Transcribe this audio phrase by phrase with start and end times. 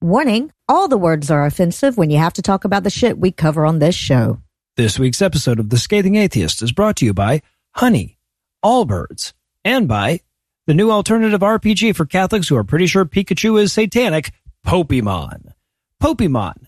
[0.00, 3.32] Warning all the words are offensive when you have to talk about the shit we
[3.32, 4.40] cover on this show.
[4.76, 7.42] This week's episode of The Scathing Atheist is brought to you by
[7.74, 8.16] Honey,
[8.64, 9.32] Allbirds,
[9.64, 10.20] and by
[10.68, 14.30] the new alternative RPG for Catholics who are pretty sure Pikachu is satanic,
[14.64, 15.52] Pokemon.
[16.00, 16.66] Pokemon.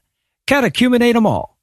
[0.48, 1.56] Catechumenate them all.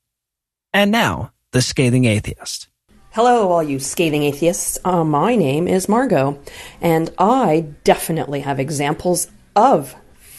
[0.71, 2.69] And now, The Scathing Atheist.
[3.11, 4.77] Hello, all you scathing atheists.
[4.85, 6.41] Uh, my name is Margot,
[6.79, 9.95] and I definitely have examples of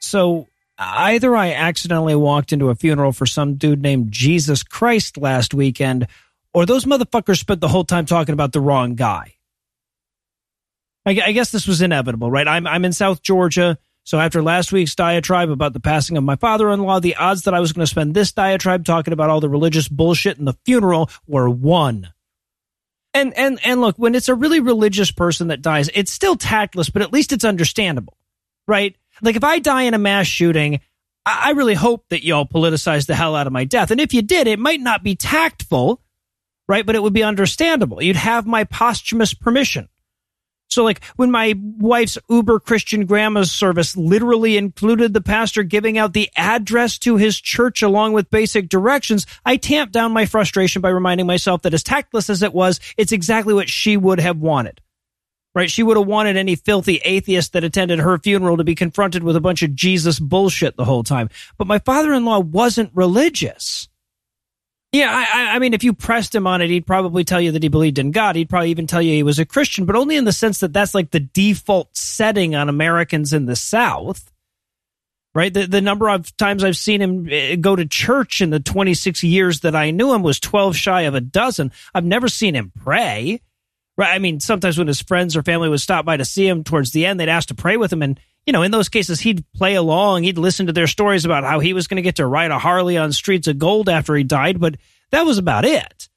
[0.00, 0.48] So
[0.82, 6.06] either I accidentally walked into a funeral for some dude named Jesus Christ last weekend,
[6.54, 9.34] or those motherfuckers spent the whole time talking about the wrong guy.
[11.04, 12.46] I, I guess this was inevitable, right?
[12.46, 16.36] I'm I'm in South Georgia, so after last week's diatribe about the passing of my
[16.36, 19.48] father-in-law, the odds that I was going to spend this diatribe talking about all the
[19.48, 22.12] religious bullshit in the funeral were one.
[23.14, 26.90] And and and look, when it's a really religious person that dies, it's still tactless,
[26.90, 28.16] but at least it's understandable,
[28.66, 28.96] right?
[29.20, 30.80] Like if I die in a mass shooting,
[31.26, 33.90] I I really hope that y'all politicize the hell out of my death.
[33.90, 36.00] And if you did, it might not be tactful,
[36.68, 36.86] right?
[36.86, 38.02] But it would be understandable.
[38.02, 39.88] You'd have my posthumous permission.
[40.72, 46.14] So, like when my wife's Uber Christian grandma's service literally included the pastor giving out
[46.14, 50.88] the address to his church along with basic directions, I tamped down my frustration by
[50.88, 54.80] reminding myself that as tactless as it was, it's exactly what she would have wanted.
[55.54, 55.70] Right?
[55.70, 59.36] She would have wanted any filthy atheist that attended her funeral to be confronted with
[59.36, 61.28] a bunch of Jesus bullshit the whole time.
[61.58, 63.88] But my father in law wasn't religious.
[64.92, 67.62] Yeah, I, I- mean, if you pressed him on it, he'd probably tell you that
[67.62, 68.36] he believed in God.
[68.36, 70.72] He'd probably even tell you he was a Christian, but only in the sense that
[70.72, 74.30] that's like the default setting on Americans in the South.
[75.34, 75.52] Right?
[75.52, 79.22] The, the number of times I've seen him eh, go to church in the 26
[79.22, 81.72] years that I knew him was 12 shy of a dozen.
[81.94, 83.40] I've never seen him pray.
[84.02, 84.16] Right?
[84.16, 86.90] I mean, sometimes when his friends or family would stop by to see him towards
[86.90, 88.02] the end, they'd ask to pray with him.
[88.02, 90.24] And, you know, in those cases, he'd play along.
[90.24, 92.58] He'd listen to their stories about how he was going to get to ride a
[92.58, 94.58] Harley on streets of gold after he died.
[94.58, 94.74] But
[95.12, 96.08] that was about it.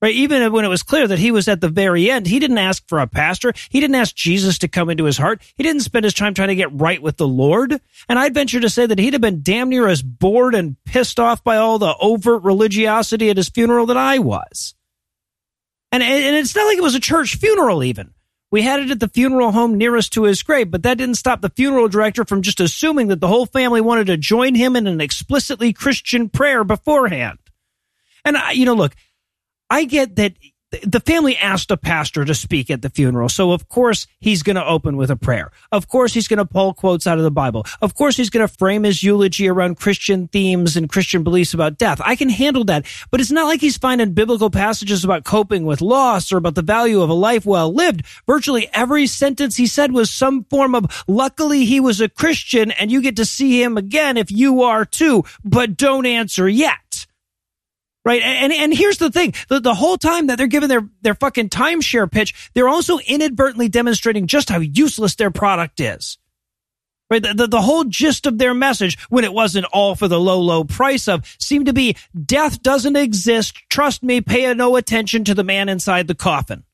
[0.00, 0.16] Right?
[0.16, 2.88] Even when it was clear that he was at the very end, he didn't ask
[2.88, 3.52] for a pastor.
[3.68, 5.42] He didn't ask Jesus to come into his heart.
[5.54, 7.80] He didn't spend his time trying to get right with the Lord.
[8.08, 11.20] And I'd venture to say that he'd have been damn near as bored and pissed
[11.20, 14.74] off by all the overt religiosity at his funeral that I was.
[15.92, 18.14] And, and it's not like it was a church funeral, even.
[18.50, 21.40] We had it at the funeral home nearest to his grave, but that didn't stop
[21.40, 24.86] the funeral director from just assuming that the whole family wanted to join him in
[24.86, 27.38] an explicitly Christian prayer beforehand.
[28.24, 28.94] And I, you know, look,
[29.70, 30.34] I get that
[30.82, 33.28] the family asked a pastor to speak at the funeral.
[33.28, 35.50] So of course he's going to open with a prayer.
[35.70, 37.66] Of course he's going to pull quotes out of the Bible.
[37.82, 41.78] Of course he's going to frame his eulogy around Christian themes and Christian beliefs about
[41.78, 42.00] death.
[42.04, 42.86] I can handle that.
[43.10, 46.62] But it's not like he's finding biblical passages about coping with loss or about the
[46.62, 48.06] value of a life well lived.
[48.26, 52.90] Virtually every sentence he said was some form of luckily he was a Christian and
[52.90, 57.06] you get to see him again if you are too, but don't answer yet.
[58.04, 58.20] Right.
[58.20, 59.32] And, and here's the thing.
[59.48, 63.68] The, the whole time that they're giving their, their fucking timeshare pitch, they're also inadvertently
[63.68, 66.18] demonstrating just how useless their product is.
[67.08, 67.22] Right.
[67.22, 70.40] The, the, the whole gist of their message, when it wasn't all for the low,
[70.40, 73.56] low price of, seemed to be death doesn't exist.
[73.68, 74.20] Trust me.
[74.20, 76.64] Pay no attention to the man inside the coffin.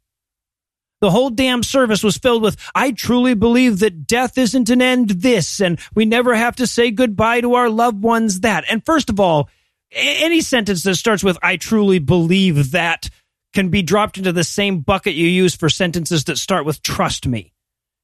[1.01, 5.11] The whole damn service was filled with, I truly believe that death isn't an end
[5.11, 8.65] this, and we never have to say goodbye to our loved ones that.
[8.69, 9.49] And first of all,
[9.93, 13.08] any sentence that starts with, I truly believe that,
[13.55, 17.26] can be dropped into the same bucket you use for sentences that start with trust
[17.26, 17.52] me.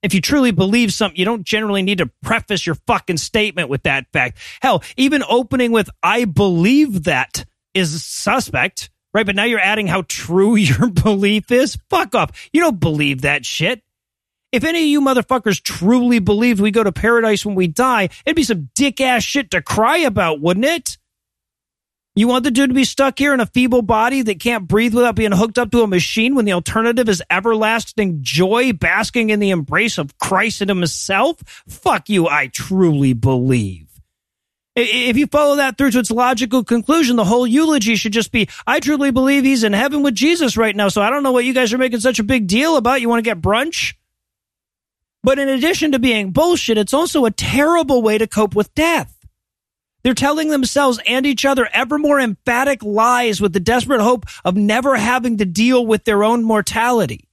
[0.02, 3.84] If you truly believe something, you don't generally need to preface your fucking statement with
[3.84, 4.38] that fact.
[4.60, 9.24] Hell, even opening with I believe that is suspect, right?
[9.24, 11.78] But now you're adding how true your belief is.
[11.88, 12.48] Fuck off.
[12.52, 13.82] You don't believe that shit.
[14.52, 18.36] If any of you motherfuckers truly believed we go to paradise when we die, it'd
[18.36, 20.98] be some dick ass shit to cry about, wouldn't it?
[22.16, 24.94] You want the dude to be stuck here in a feeble body that can't breathe
[24.94, 29.40] without being hooked up to a machine when the alternative is everlasting joy basking in
[29.40, 31.40] the embrace of Christ and himself?
[31.68, 33.88] Fuck you, I truly believe.
[34.76, 38.48] If you follow that through to its logical conclusion, the whole eulogy should just be,
[38.64, 41.44] I truly believe he's in heaven with Jesus right now, so I don't know what
[41.44, 43.00] you guys are making such a big deal about.
[43.00, 43.94] You want to get brunch?
[45.24, 49.23] But in addition to being bullshit, it's also a terrible way to cope with death.
[50.04, 54.54] They're telling themselves and each other ever more emphatic lies with the desperate hope of
[54.54, 57.26] never having to deal with their own mortality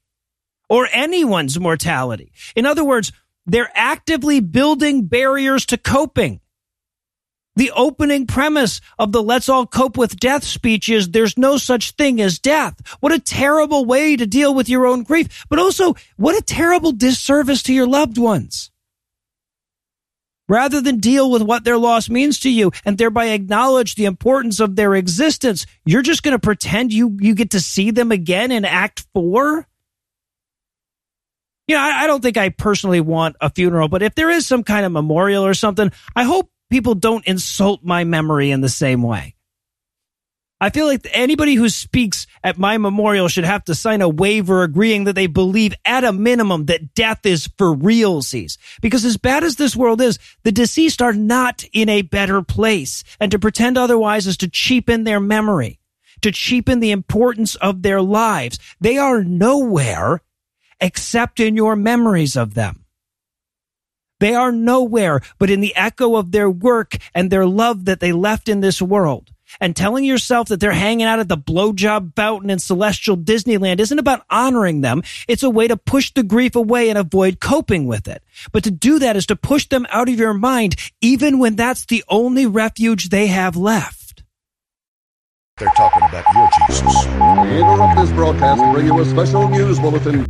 [0.69, 2.31] or anyone's mortality.
[2.55, 3.11] In other words,
[3.45, 6.39] they're actively building barriers to coping.
[7.57, 11.91] The opening premise of the let's all cope with death speech is there's no such
[11.91, 12.75] thing as death.
[13.01, 16.93] What a terrible way to deal with your own grief, but also what a terrible
[16.93, 18.70] disservice to your loved ones
[20.51, 24.59] rather than deal with what their loss means to you and thereby acknowledge the importance
[24.59, 28.51] of their existence, you're just going to pretend you, you get to see them again
[28.51, 29.65] in act four?
[31.69, 34.45] You know, I, I don't think I personally want a funeral, but if there is
[34.45, 38.67] some kind of memorial or something, I hope people don't insult my memory in the
[38.67, 39.35] same way.
[40.61, 44.61] I feel like anybody who speaks at my memorial should have to sign a waiver
[44.61, 48.59] agreeing that they believe at a minimum that death is for realsies.
[48.79, 53.03] Because as bad as this world is, the deceased are not in a better place.
[53.19, 55.79] And to pretend otherwise is to cheapen their memory,
[56.21, 58.59] to cheapen the importance of their lives.
[58.79, 60.21] They are nowhere
[60.79, 62.85] except in your memories of them.
[64.19, 68.11] They are nowhere but in the echo of their work and their love that they
[68.11, 72.49] left in this world and telling yourself that they're hanging out at the blowjob fountain
[72.49, 75.03] in celestial Disneyland isn't about honoring them.
[75.27, 78.23] It's a way to push the grief away and avoid coping with it.
[78.51, 81.85] But to do that is to push them out of your mind, even when that's
[81.85, 84.23] the only refuge they have left.
[85.57, 87.05] They're talking about your Jesus.
[87.05, 90.25] We interrupt this broadcast to bring you a special news bulletin.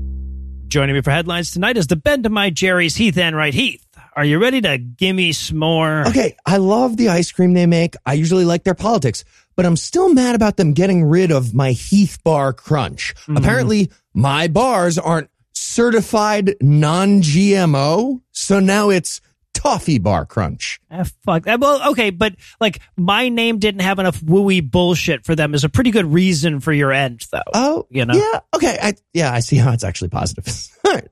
[0.67, 3.85] Joining me for headlines tonight is the Ben to my Jerry's Heath Enright Heath.
[4.13, 6.05] Are you ready to gimme s'more?
[6.07, 7.95] Okay, I love the ice cream they make.
[8.05, 9.23] I usually like their politics,
[9.55, 13.15] but I'm still mad about them getting rid of my Heath Bar Crunch.
[13.21, 13.37] Mm-hmm.
[13.37, 19.21] Apparently, my bars aren't certified non-GMO, so now it's
[19.53, 20.81] Toffee Bar Crunch.
[20.91, 21.45] Ah, fuck.
[21.45, 25.69] Well, okay, but like my name didn't have enough wooey bullshit for them is a
[25.69, 27.39] pretty good reason for your end, though.
[27.53, 28.13] Oh, you know?
[28.13, 28.39] Yeah.
[28.53, 28.77] Okay.
[28.81, 30.45] I yeah, I see how it's actually positive.
[30.85, 31.07] All right,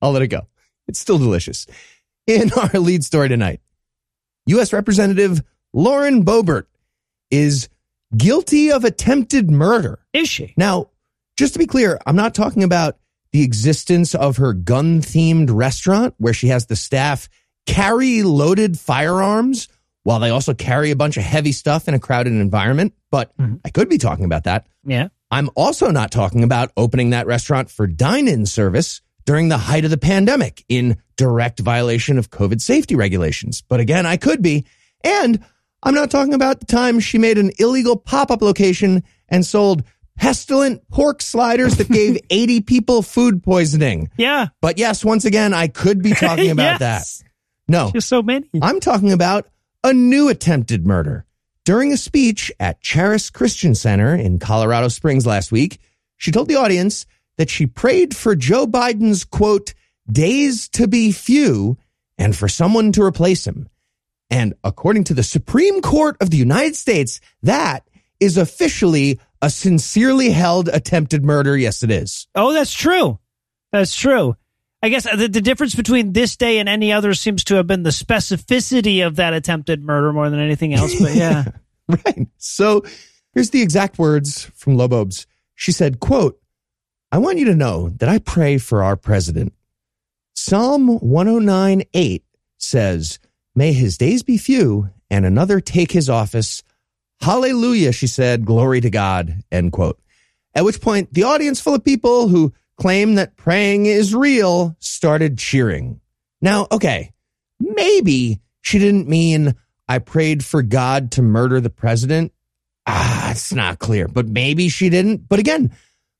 [0.00, 0.46] I'll let it go.
[0.86, 1.66] It's still delicious
[2.26, 3.60] in our lead story tonight.
[4.46, 4.72] U.S.
[4.72, 5.42] Representative
[5.72, 6.66] Lauren Boebert
[7.30, 7.68] is
[8.16, 9.98] guilty of attempted murder.
[10.12, 10.54] Is she?
[10.56, 10.90] Now,
[11.36, 12.98] just to be clear, I'm not talking about
[13.32, 17.28] the existence of her gun themed restaurant where she has the staff
[17.66, 19.68] carry loaded firearms
[20.04, 22.94] while they also carry a bunch of heavy stuff in a crowded environment.
[23.10, 23.56] But mm-hmm.
[23.64, 24.68] I could be talking about that.
[24.84, 25.08] Yeah.
[25.30, 29.84] I'm also not talking about opening that restaurant for dine in service during the height
[29.84, 33.62] of the pandemic in direct violation of COVID safety regulations.
[33.68, 34.64] But again, I could be.
[35.04, 35.44] And
[35.82, 39.82] I'm not talking about the time she made an illegal pop up location and sold
[40.16, 44.08] pestilent pork sliders that gave 80 people food poisoning.
[44.16, 44.48] Yeah.
[44.62, 47.18] But yes, once again, I could be talking about yes.
[47.18, 47.28] that.
[47.68, 47.90] No.
[47.92, 48.48] Just so many.
[48.62, 49.48] I'm talking about
[49.84, 51.26] a new attempted murder.
[51.64, 55.80] During a speech at Charis Christian Center in Colorado Springs last week,
[56.16, 57.06] she told the audience
[57.38, 59.74] that she prayed for Joe Biden's quote,
[60.10, 61.76] days to be few
[62.18, 63.68] and for someone to replace him.
[64.30, 67.86] And according to the Supreme Court of the United States, that
[68.18, 71.56] is officially a sincerely held attempted murder.
[71.56, 72.26] Yes, it is.
[72.34, 73.18] Oh, that's true.
[73.72, 74.36] That's true.
[74.82, 77.82] I guess the, the difference between this day and any other seems to have been
[77.82, 80.94] the specificity of that attempted murder more than anything else.
[81.00, 81.44] But yeah.
[81.88, 82.28] right.
[82.38, 82.84] So
[83.34, 85.26] here's the exact words from Lobobes.
[85.54, 86.38] She said, quote,
[87.12, 89.52] I want you to know that I pray for our president.
[90.34, 92.24] Psalm 109 8
[92.58, 93.18] says,
[93.54, 96.62] May his days be few and another take his office.
[97.20, 99.98] Hallelujah, she said, glory to God, end quote.
[100.54, 105.38] At which point, the audience full of people who claim that praying is real started
[105.38, 106.00] cheering.
[106.42, 107.12] Now, okay,
[107.58, 109.54] maybe she didn't mean
[109.88, 112.32] I prayed for God to murder the president.
[112.86, 115.28] Ah, it's not clear, but maybe she didn't.
[115.28, 115.72] But again,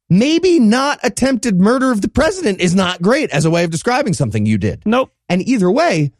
[0.08, 4.14] maybe not attempted murder of the president is not great as a way of describing
[4.14, 4.82] something you did.
[4.86, 5.12] Nope.
[5.28, 6.12] And either way,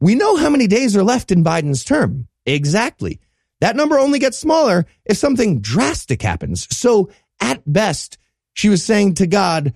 [0.00, 2.28] we know how many days are left in Biden's term.
[2.46, 3.20] Exactly.
[3.60, 6.66] That number only gets smaller if something drastic happens.
[6.76, 7.10] So
[7.40, 8.18] at best,
[8.52, 9.74] she was saying to God,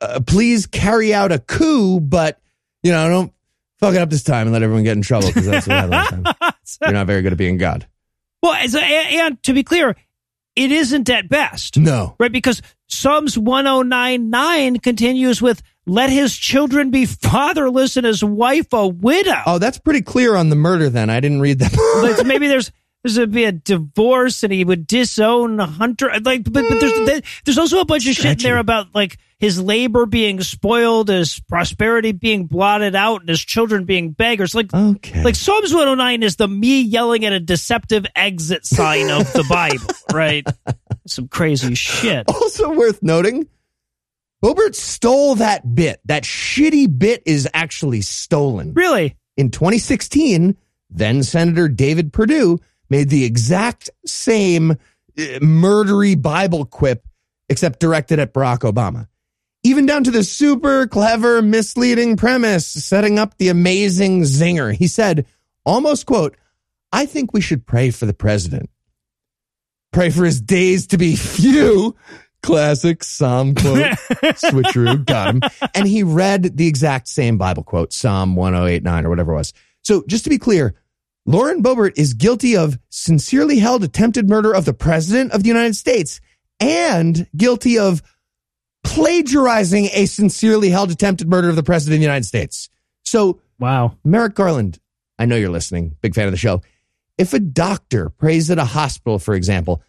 [0.00, 2.40] uh, please carry out a coup, but,
[2.82, 3.32] you know, don't
[3.78, 6.24] fuck it up this time and let everyone get in trouble because that's what happened
[6.24, 6.54] last time.
[6.82, 7.86] You're not very good at being God.
[8.42, 9.96] Well, a, and to be clear,
[10.56, 11.78] it isn't at best.
[11.78, 12.16] No.
[12.18, 12.32] Right?
[12.32, 12.60] Because
[12.92, 19.40] Psalms 1099 continues with, let his children be fatherless and his wife a widow.
[19.46, 21.08] Oh, that's pretty clear on the murder then.
[21.08, 22.24] I didn't read that.
[22.26, 22.70] Maybe there's
[23.02, 26.10] there's going to be a divorce and he would disown Hunter.
[26.22, 27.24] Like, but, but there's mm.
[27.44, 31.40] there's also a bunch of shit in there about like his labor being spoiled, his
[31.40, 34.54] prosperity being blotted out, and his children being beggars.
[34.54, 35.24] Like, Okay.
[35.24, 39.92] like Psalms 109 is the me yelling at a deceptive exit sign of the Bible,
[40.14, 40.46] right?
[41.08, 42.28] Some crazy shit.
[42.28, 43.48] also worth noting,
[44.44, 46.00] Boebert stole that bit.
[46.04, 48.74] That shitty bit is actually stolen.
[48.74, 49.16] Really?
[49.36, 50.56] In 2016,
[50.88, 52.60] then Senator David Perdue
[52.92, 54.76] made the exact same uh,
[55.40, 57.08] murdery Bible quip,
[57.48, 59.08] except directed at Barack Obama.
[59.64, 64.74] Even down to the super clever, misleading premise, setting up the amazing zinger.
[64.74, 65.24] He said,
[65.64, 66.36] almost quote,
[66.92, 68.68] I think we should pray for the president.
[69.90, 71.96] Pray for his days to be few.
[72.42, 73.76] Classic Psalm quote.
[74.42, 75.06] Switcheroo.
[75.06, 75.40] Got him.
[75.74, 79.52] And he read the exact same Bible quote, Psalm 1089 or whatever it was.
[79.82, 80.74] So just to be clear,
[81.24, 85.76] Lauren Boebert is guilty of sincerely held attempted murder of the president of the United
[85.76, 86.20] States
[86.58, 88.02] and guilty of
[88.84, 92.68] plagiarizing a sincerely held attempted murder of the president of the United States.
[93.04, 93.96] So Wow.
[94.04, 94.80] Merrick Garland,
[95.20, 96.62] I know you're listening, big fan of the show.
[97.16, 99.82] If a doctor prays at a hospital, for example,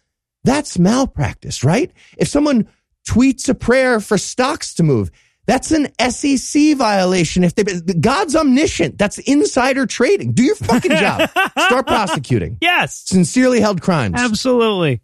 [0.44, 1.90] that's malpractice, right?
[2.16, 2.68] If someone
[3.08, 5.10] tweets a prayer for stocks to move,
[5.46, 7.44] that's an SEC violation.
[7.44, 10.32] If they, God's omniscient, that's insider trading.
[10.32, 11.28] Do your fucking job.
[11.58, 12.58] Start prosecuting.
[12.60, 13.04] Yes.
[13.06, 14.14] Sincerely held crimes.
[14.18, 15.02] Absolutely.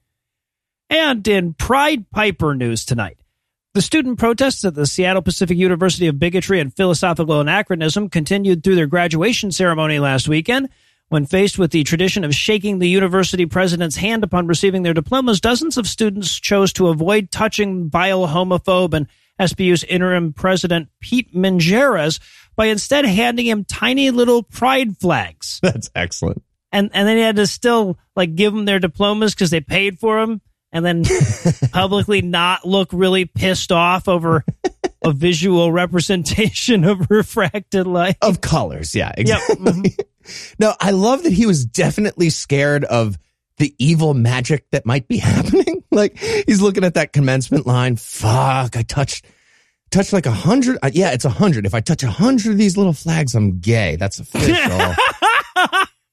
[0.89, 3.19] And in Pride Piper news tonight,
[3.75, 8.75] the student protests at the Seattle Pacific University of Bigotry and Philosophical Anachronism continued through
[8.75, 10.69] their graduation ceremony last weekend.
[11.09, 15.41] When faced with the tradition of shaking the university president's hand upon receiving their diplomas,
[15.41, 19.09] dozens of students chose to avoid touching vile homophobe and
[19.47, 22.21] SPU's interim president Pete Menjares
[22.57, 26.43] by instead handing him tiny little pride flags That's excellent.
[26.73, 29.99] and and then he had to still like give them their diplomas because they paid
[29.99, 30.41] for them,
[30.73, 31.05] and then
[31.73, 34.45] publicly not look really pissed off over
[35.03, 38.17] a visual representation of refracted light.
[38.21, 39.19] Of colors, yeah, Yep.
[39.19, 39.57] exactly.
[39.73, 40.55] Mm-hmm.
[40.59, 43.17] no, I love that he was definitely scared of
[43.61, 45.85] the evil magic that might be happening.
[45.93, 47.95] like he's looking at that commencement line.
[47.95, 49.25] Fuck, I touched
[49.93, 50.79] touched like a hundred.
[50.83, 51.67] uh, Yeah, it's a hundred.
[51.67, 53.95] If I touch a hundred of these little flags, I'm gay.
[53.97, 54.79] That's official.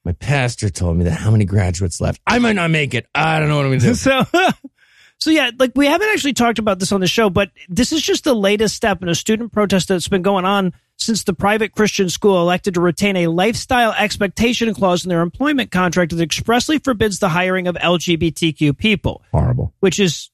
[0.06, 2.22] My pastor told me that how many graduates left.
[2.26, 3.08] I might not make it.
[3.14, 3.94] I don't know what I'm going to do.
[3.96, 4.24] So,
[5.20, 8.02] so yeah, like we haven't actually talked about this on the show, but this is
[8.02, 11.74] just the latest step in a student protest that's been going on since the private
[11.74, 16.80] Christian school elected to retain a lifestyle expectation clause in their employment contract that expressly
[16.80, 19.74] forbids the hiring of LGBTQ people, Horrible.
[19.80, 20.30] which is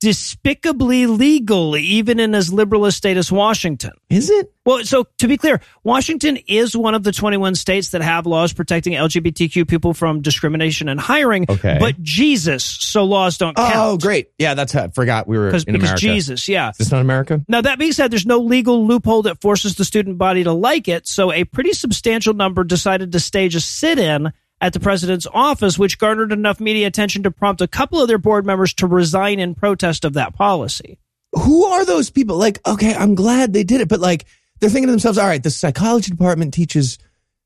[0.00, 3.92] despicably legal, even in as liberal a state as Washington.
[4.08, 4.52] Is it?
[4.64, 8.52] Well, so to be clear, Washington is one of the 21 states that have laws
[8.52, 11.46] protecting LGBTQ people from discrimination and hiring.
[11.48, 11.78] Okay.
[11.80, 13.76] But Jesus, so laws don't oh, count.
[13.76, 14.30] Oh, great.
[14.38, 16.00] Yeah, that's I forgot we were Because in because America.
[16.00, 16.70] Jesus, yeah.
[16.70, 17.44] Is this not America?
[17.48, 20.86] Now, that being said, there's no legal loophole that forces the student body to like
[20.86, 21.08] it.
[21.08, 25.78] So a pretty substantial number decided to stage a sit in at the president's office,
[25.78, 29.38] which garnered enough media attention to prompt a couple of their board members to resign
[29.38, 30.98] in protest of that policy.
[31.32, 32.36] who are those people?
[32.36, 34.24] Like, okay, I'm glad they did it, but like,
[34.60, 36.98] they're thinking to themselves, all right, the psychology department teaches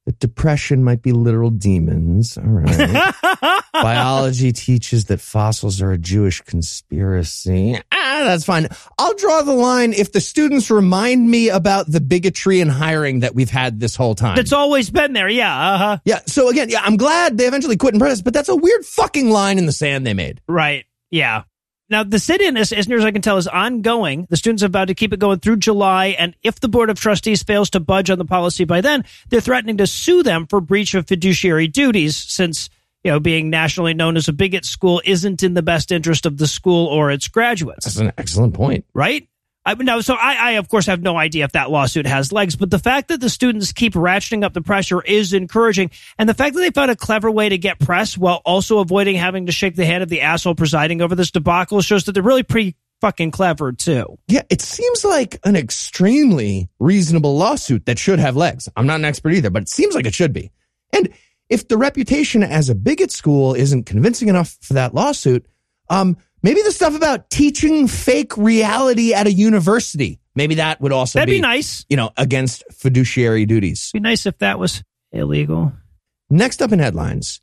[0.07, 2.37] that depression might be literal demons.
[2.37, 3.15] All right.
[3.73, 7.79] Biology teaches that fossils are a Jewish conspiracy.
[7.93, 8.69] Ah, that's fine.
[8.99, 13.35] I'll draw the line if the students remind me about the bigotry and hiring that
[13.35, 14.37] we've had this whole time.
[14.37, 15.29] That's always been there.
[15.29, 15.57] Yeah.
[15.57, 15.99] Uh huh.
[16.05, 16.21] yeah.
[16.27, 19.31] So again, yeah, I'm glad they eventually quit and protest, but that's a weird fucking
[19.31, 20.41] line in the sand they made.
[20.49, 20.85] Right.
[21.11, 21.45] Yeah.
[21.93, 24.27] Now, the sit in, as, as near as I can tell, is ongoing.
[24.31, 26.17] The students have vowed to keep it going through July.
[26.19, 29.43] And if the Board of Trustees fails to budge on the policy by then, they're
[29.43, 32.71] threatening to sue them for breach of fiduciary duties since,
[33.05, 36.39] you know, being nationally known as a bigot school isn't in the best interest of
[36.39, 37.85] the school or its graduates.
[37.85, 38.87] That's an excellent point.
[38.95, 39.29] Right?
[39.65, 42.57] I no, so I, I of course have no idea if that lawsuit has legs,
[42.57, 46.35] but the fact that the students keep ratcheting up the pressure is encouraging, and the
[46.35, 49.53] fact that they found a clever way to get press while also avoiding having to
[49.53, 52.77] shake the hand of the asshole presiding over this debacle shows that they're really pretty
[53.01, 54.19] fucking clever too.
[54.29, 58.69] Yeah, it seems like an extremely reasonable lawsuit that should have legs.
[58.77, 60.51] I'm not an expert either, but it seems like it should be.
[60.93, 61.09] And
[61.49, 65.45] if the reputation as a bigot school isn't convincing enough for that lawsuit,
[65.91, 71.19] um, maybe the stuff about teaching fake reality at a university, maybe that would also
[71.19, 71.85] That'd be, be nice.
[71.89, 73.91] you know, against fiduciary duties.
[73.93, 75.73] Be nice if that was illegal.
[76.31, 77.41] Next up in headlines,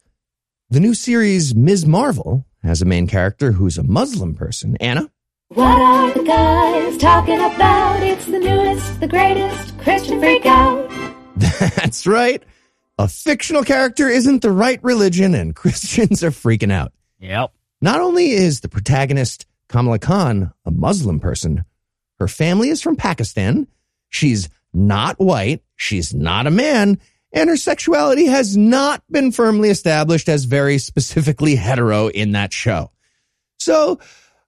[0.70, 1.86] the new series Ms.
[1.86, 4.76] Marvel has a main character who's a Muslim person.
[4.80, 5.10] Anna?
[5.50, 8.04] What are the guys talking about?
[8.04, 10.90] It's the newest, the greatest Christian freak out.
[11.38, 12.44] That's right.
[13.00, 16.92] A fictional character isn't the right religion, and Christians are freaking out.
[17.20, 17.52] Yep.
[17.82, 21.64] Not only is the protagonist Kamala Khan a Muslim person,
[22.20, 23.68] her family is from Pakistan.
[24.10, 25.64] She's not white.
[25.76, 27.00] She's not a man.
[27.32, 32.92] And her sexuality has not been firmly established as very specifically hetero in that show.
[33.58, 34.00] So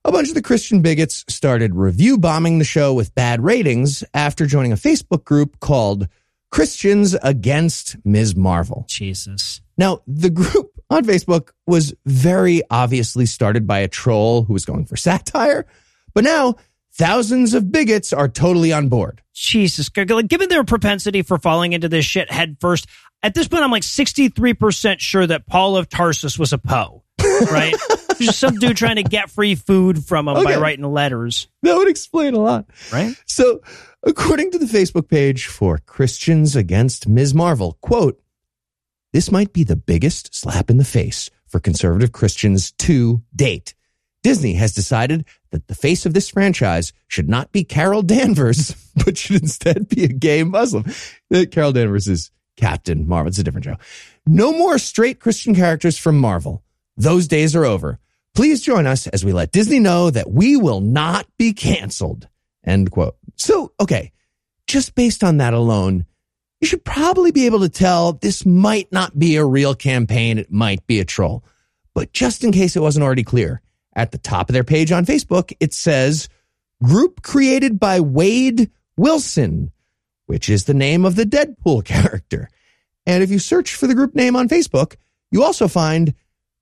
[0.03, 4.45] a bunch of the Christian bigots started review bombing the show with bad ratings after
[4.45, 6.07] joining a Facebook group called
[6.49, 8.35] Christians Against Ms.
[8.35, 8.85] Marvel.
[8.87, 9.61] Jesus.
[9.77, 14.85] Now, the group on Facebook was very obviously started by a troll who was going
[14.85, 15.65] for satire,
[16.13, 16.55] but now
[16.93, 19.21] thousands of bigots are totally on board.
[19.33, 19.89] Jesus.
[19.89, 22.85] Given their propensity for falling into this shit head first,
[23.23, 27.03] at this point, I'm like 63% sure that Paul of Tarsus was a Poe,
[27.51, 27.73] right?
[28.19, 31.87] Just some dude trying to get free food from him by writing letters, That would
[31.87, 32.65] explain a lot.
[32.91, 33.15] right?
[33.25, 33.61] So,
[34.03, 37.33] according to the Facebook page for Christians Against Ms.
[37.33, 38.21] Marvel, quote,
[39.13, 43.73] this might be the biggest slap in the face for conservative Christians to date.
[44.23, 48.75] Disney has decided that the face of this franchise should not be Carol Danvers,
[49.05, 50.85] but should instead be a gay Muslim.
[51.33, 53.29] Uh, Carol Danvers is Captain Marvel.
[53.29, 53.77] It's a different show.
[54.27, 56.63] No more straight Christian characters from Marvel.
[56.97, 57.99] Those days are over.
[58.35, 62.27] Please join us as we let Disney know that we will not be canceled.
[62.63, 63.17] End quote.
[63.35, 64.11] So, okay,
[64.67, 66.05] just based on that alone,
[66.61, 70.37] you should probably be able to tell this might not be a real campaign.
[70.37, 71.43] It might be a troll.
[71.93, 73.61] But just in case it wasn't already clear,
[73.95, 76.29] at the top of their page on Facebook, it says
[76.81, 79.71] group created by Wade Wilson,
[80.27, 82.49] which is the name of the Deadpool character.
[83.05, 84.95] And if you search for the group name on Facebook,
[85.31, 86.13] you also find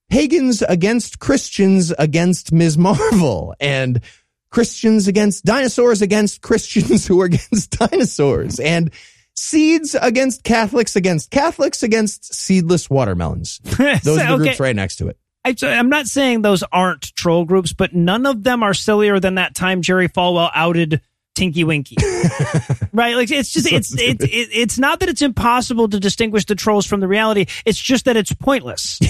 [0.10, 2.78] pagans against Christians against Ms.
[2.78, 4.02] Marvel and
[4.50, 8.92] Christians against dinosaurs against Christians who are against dinosaurs and
[9.40, 13.60] seeds against Catholics against Catholics against seedless watermelons.
[13.64, 14.38] Those are the Okay.
[14.38, 15.18] groups right next to it.
[15.46, 19.36] I, I'm not saying those aren't troll groups, but none of them are sillier than
[19.36, 21.02] that time Jerry Falwell outed
[21.34, 21.96] Tinky Winky.
[22.92, 23.16] right?
[23.16, 26.86] Like it's just it's it, it, it's not that it's impossible to distinguish the trolls
[26.86, 27.46] from the reality.
[27.66, 29.00] It's just that it's pointless.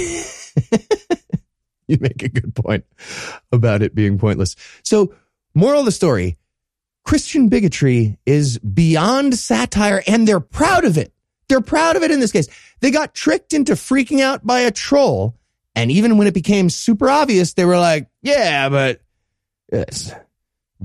[1.88, 2.86] You make a good point
[3.52, 4.56] about it being pointless.
[4.84, 5.16] So,
[5.56, 6.38] moral of the story
[7.06, 11.14] Christian bigotry is beyond satire and they're proud of it.
[11.48, 12.48] They're proud of it in this case.
[12.80, 15.36] They got tricked into freaking out by a troll.
[15.76, 19.02] And even when it became super obvious, they were like, yeah, but
[19.72, 20.14] yes,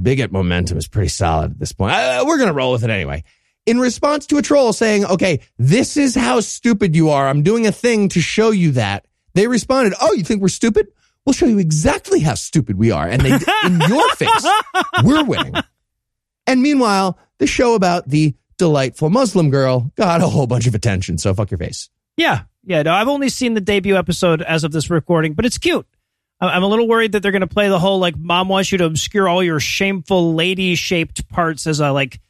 [0.01, 1.93] bigot momentum is pretty solid at this point.
[1.93, 3.25] We're going to roll with it anyway.
[3.67, 7.29] In response to a troll saying, okay, this is how stupid you are.
[7.29, 9.07] I'm doing a thing to show you that.
[9.35, 10.89] They responded, oh, you think we're stupid?
[11.27, 13.09] We'll show you exactly how stupid we are.
[13.09, 13.33] And they,
[13.65, 14.47] in your face,
[15.03, 15.55] we're winning.
[16.47, 21.19] And meanwhile, the show about the delightful Muslim girl got a whole bunch of attention.
[21.19, 21.91] So fuck your face.
[22.17, 22.83] yeah, yeah.
[22.83, 25.87] No, I've only seen the debut episode as of this recording, but it's cute.
[26.41, 28.79] I'm a little worried that they're going to play the whole like mom wants you
[28.79, 32.21] to obscure all your shameful lady shaped parts as a like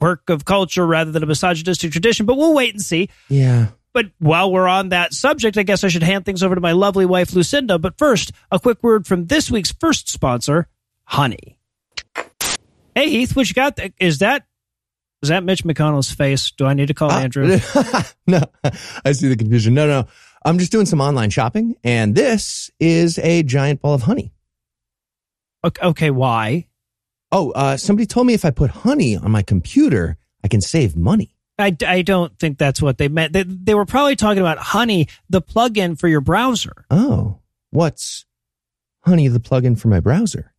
[0.00, 2.26] quirk of culture rather than a misogynistic tradition.
[2.26, 3.08] But we'll wait and see.
[3.28, 3.68] Yeah.
[3.92, 6.72] But while we're on that subject, I guess I should hand things over to my
[6.72, 7.78] lovely wife, Lucinda.
[7.78, 10.66] But first, a quick word from this week's first sponsor,
[11.04, 11.58] Honey.
[12.94, 13.78] Hey, Heath, what you got?
[13.98, 14.46] Is that
[15.22, 16.50] is that Mitch McConnell's face?
[16.50, 17.58] Do I need to call Uh, Andrew?
[18.26, 18.42] no,
[19.04, 19.72] I see the confusion.
[19.74, 20.08] No, no.
[20.44, 24.32] I'm just doing some online shopping, and this is a giant ball of honey.
[25.64, 26.66] Okay, okay, why?
[27.30, 30.96] Oh, uh, somebody told me if I put honey on my computer, I can save
[30.96, 31.36] money.
[31.58, 33.32] I, I don't think that's what they meant.
[33.32, 36.84] They, they were probably talking about Honey, the plugin for your browser.
[36.90, 37.38] Oh,
[37.70, 38.24] what's
[39.04, 40.51] honey the plugin for my browser?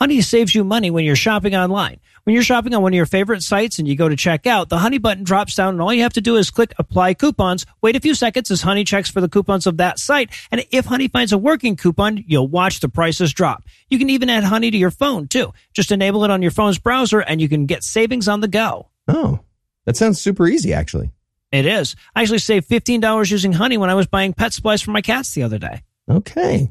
[0.00, 2.00] Honey saves you money when you're shopping online.
[2.24, 4.70] When you're shopping on one of your favorite sites and you go to check out,
[4.70, 7.66] the Honey button drops down and all you have to do is click apply coupons.
[7.82, 10.30] Wait a few seconds as Honey checks for the coupons of that site.
[10.50, 13.62] And if Honey finds a working coupon, you'll watch the prices drop.
[13.90, 15.52] You can even add Honey to your phone too.
[15.74, 18.88] Just enable it on your phone's browser and you can get savings on the go.
[19.06, 19.40] Oh,
[19.84, 21.10] that sounds super easy, actually.
[21.52, 21.94] It is.
[22.14, 25.34] I actually saved $15 using Honey when I was buying pet supplies for my cats
[25.34, 25.82] the other day.
[26.08, 26.70] Okay.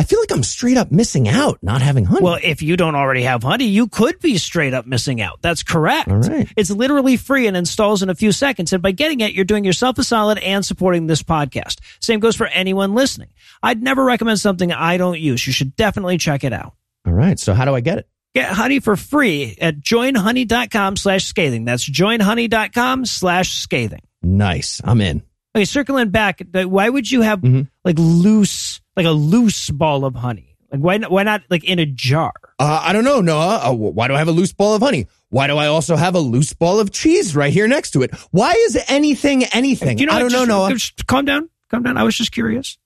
[0.00, 2.22] I feel like I'm straight up missing out not having honey.
[2.22, 5.42] Well, if you don't already have Honey, you could be straight up missing out.
[5.42, 6.08] That's correct.
[6.08, 6.50] All right.
[6.56, 8.72] It's literally free and installs in a few seconds.
[8.72, 11.80] And by getting it, you're doing yourself a solid and supporting this podcast.
[12.00, 13.28] Same goes for anyone listening.
[13.62, 15.46] I'd never recommend something I don't use.
[15.46, 16.72] You should definitely check it out.
[17.06, 17.38] All right.
[17.38, 18.08] So how do I get it?
[18.34, 21.66] Get Honey for free at joinhoney.com slash scathing.
[21.66, 24.00] That's joinhoney.com slash scathing.
[24.22, 24.80] Nice.
[24.82, 25.22] I'm in.
[25.54, 27.68] Okay, circling back, why would you have Mhm.
[27.84, 30.56] like loose, like a loose ball of honey?
[30.70, 32.32] Like why not, why not like in a jar?
[32.60, 33.70] Uh, I don't know, Noah.
[33.70, 35.08] Uh, why do I have a loose ball of honey?
[35.30, 38.14] Why do I also have a loose ball of cheese right here next to it?
[38.30, 39.98] Why is anything anything?
[39.98, 40.70] You know, I don't know, Noah.
[40.72, 41.96] just calm down, calm down.
[41.96, 42.78] I was just curious.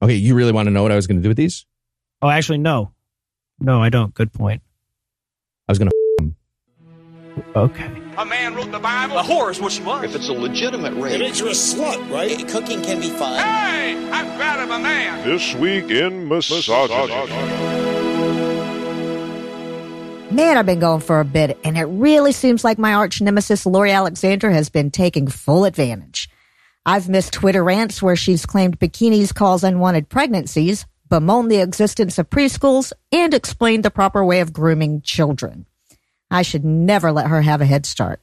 [0.00, 1.66] Okay, you really want to know what I was going to do with these?
[2.22, 2.92] Oh, actually, no,
[3.60, 4.14] no, I don't.
[4.14, 4.62] Good point.
[5.68, 6.34] I was going to.
[7.56, 7.90] Okay.
[8.16, 9.18] A man wrote the Bible.
[9.18, 10.04] A whore is what she was.
[10.04, 12.46] If it's a legitimate rape, you a slut, right?
[12.48, 13.36] Cooking can be fun.
[13.38, 15.28] Hey, I'm proud of a man.
[15.28, 17.12] This week in misogyny.
[20.32, 23.66] Man, I've been going for a bit, and it really seems like my arch nemesis,
[23.66, 26.28] Lori Alexander, has been taking full advantage.
[26.86, 32.30] I've missed Twitter rants where she's claimed bikinis cause unwanted pregnancies, bemoaned the existence of
[32.30, 35.66] preschools, and explained the proper way of grooming children.
[36.34, 38.20] I should never let her have a head start.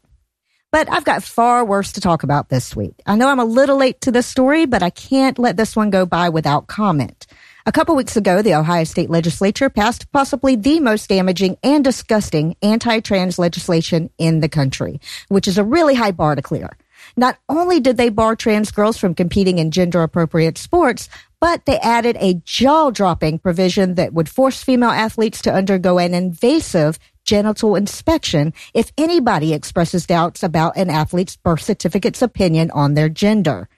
[0.70, 3.02] But I've got far worse to talk about this week.
[3.06, 5.92] I know I'm a little late to this story, but I can't let this one
[5.92, 7.26] go by without comment.
[7.66, 12.58] A couple weeks ago, the Ohio State Legislature passed possibly the most damaging and disgusting
[12.62, 16.70] anti-trans legislation in the country, which is a really high bar to clear.
[17.16, 21.08] Not only did they bar trans girls from competing in gender appropriate sports,
[21.40, 26.14] but they added a jaw dropping provision that would force female athletes to undergo an
[26.14, 27.00] invasive
[27.32, 33.70] genital inspection if anybody expresses doubts about an athlete's birth certificate's opinion on their gender.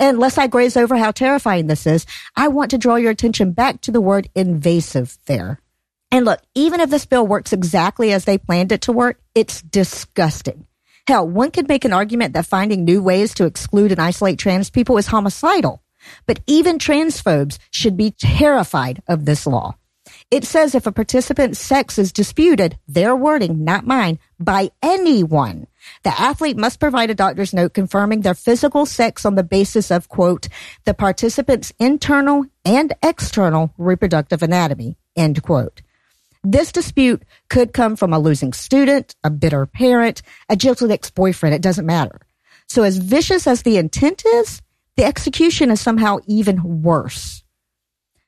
[0.00, 3.82] Unless I graze over how terrifying this is, I want to draw your attention back
[3.82, 5.60] to the word invasive there.
[6.10, 9.60] And look, even if this bill works exactly as they planned it to work, it's
[9.60, 10.66] disgusting.
[11.06, 14.70] Hell, one could make an argument that finding new ways to exclude and isolate trans
[14.70, 15.82] people is homicidal.
[16.24, 19.76] But even transphobes should be terrified of this law.
[20.34, 25.68] It says if a participant's sex is disputed, their wording, not mine, by anyone,
[26.02, 30.08] the athlete must provide a doctor's note confirming their physical sex on the basis of,
[30.08, 30.48] quote,
[30.86, 35.82] the participant's internal and external reproductive anatomy, end quote.
[36.42, 41.54] This dispute could come from a losing student, a bitter parent, a jilted ex-boyfriend.
[41.54, 42.20] It doesn't matter.
[42.66, 44.60] So as vicious as the intent is,
[44.96, 47.44] the execution is somehow even worse.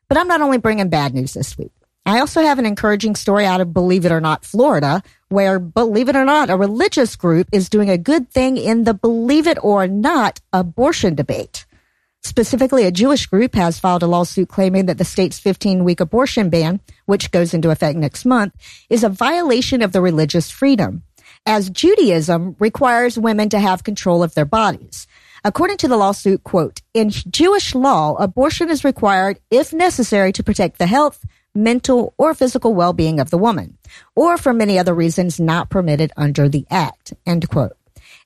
[0.08, 1.72] But I'm not only bringing bad news this week.
[2.06, 6.08] I also have an encouraging story out of Believe It or Not, Florida, where, believe
[6.08, 9.58] it or not, a religious group is doing a good thing in the believe it
[9.60, 11.66] or not abortion debate.
[12.22, 16.48] Specifically, a Jewish group has filed a lawsuit claiming that the state's 15 week abortion
[16.48, 18.54] ban, which goes into effect next month,
[18.88, 21.02] is a violation of the religious freedom,
[21.44, 25.08] as Judaism requires women to have control of their bodies.
[25.44, 30.78] According to the lawsuit, quote, in Jewish law, abortion is required if necessary to protect
[30.78, 31.24] the health,
[31.56, 33.78] mental, or physical well-being of the woman,
[34.14, 37.76] or for many other reasons not permitted under the act, end quote.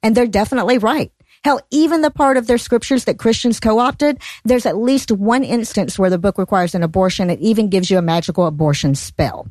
[0.02, 1.12] And they're definitely right.
[1.42, 5.98] Hell, even the part of their scriptures that Christians co-opted, there's at least one instance
[5.98, 7.30] where the book requires an abortion.
[7.30, 9.48] It even gives you a magical abortion spell.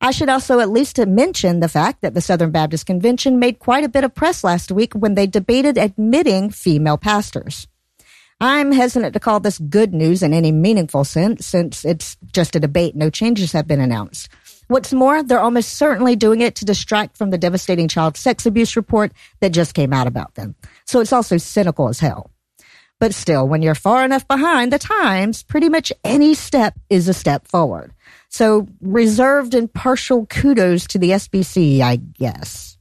[0.00, 3.84] I should also at least mention the fact that the Southern Baptist Convention made quite
[3.84, 7.66] a bit of press last week when they debated admitting female pastors.
[8.40, 12.60] I'm hesitant to call this good news in any meaningful sense since it's just a
[12.60, 12.94] debate.
[12.94, 14.28] No changes have been announced.
[14.68, 18.76] What's more, they're almost certainly doing it to distract from the devastating child sex abuse
[18.76, 20.54] report that just came out about them.
[20.84, 22.30] So it's also cynical as hell.
[22.98, 27.14] But still, when you're far enough behind the times, pretty much any step is a
[27.14, 27.92] step forward.
[28.28, 32.75] So reserved and partial kudos to the SBC, I guess.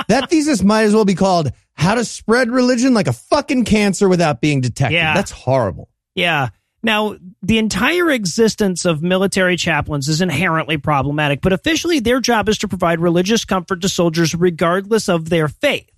[0.07, 4.07] That thesis might as well be called how to spread religion like a fucking cancer
[4.07, 4.95] without being detected.
[4.95, 5.13] Yeah.
[5.13, 5.89] That's horrible.
[6.15, 6.49] Yeah.
[6.83, 12.59] Now, the entire existence of military chaplains is inherently problematic, but officially their job is
[12.59, 15.89] to provide religious comfort to soldiers regardless of their faith.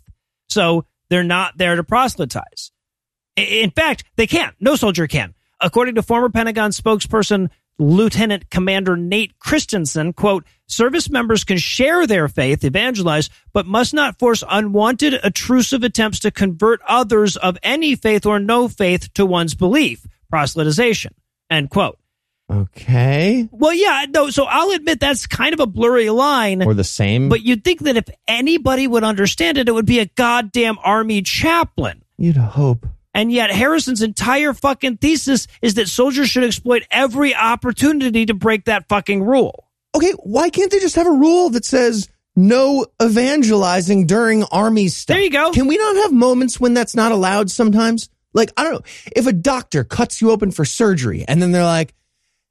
[0.47, 2.71] So they're not there to proselytize.
[3.35, 4.55] In fact, they can't.
[4.59, 5.33] No soldier can.
[5.61, 12.27] According to former Pentagon spokesperson Lieutenant Commander Nate Christensen, quote, service members can share their
[12.27, 18.25] faith, evangelize, but must not force unwanted, intrusive attempts to convert others of any faith
[18.25, 21.13] or no faith to one's belief, proselytization,
[21.49, 21.97] end quote.
[22.51, 23.47] Okay.
[23.51, 26.63] Well, yeah, no, so I'll admit that's kind of a blurry line.
[26.63, 27.29] Or the same.
[27.29, 31.21] But you'd think that if anybody would understand it, it would be a goddamn army
[31.21, 32.03] chaplain.
[32.17, 32.87] You'd hope.
[33.19, 38.63] And yet Harrison's entire fucking thesis is that soldiers should exploit every opportunity to break
[38.63, 39.67] that fucking rule.
[39.93, 45.15] Okay, why can't they just have a rule that says no evangelizing during army stuff?
[45.15, 45.51] There you go.
[45.51, 48.07] Can we not have moments when that's not allowed sometimes?
[48.33, 51.65] Like, I don't know, if a doctor cuts you open for surgery and then they're
[51.65, 51.93] like,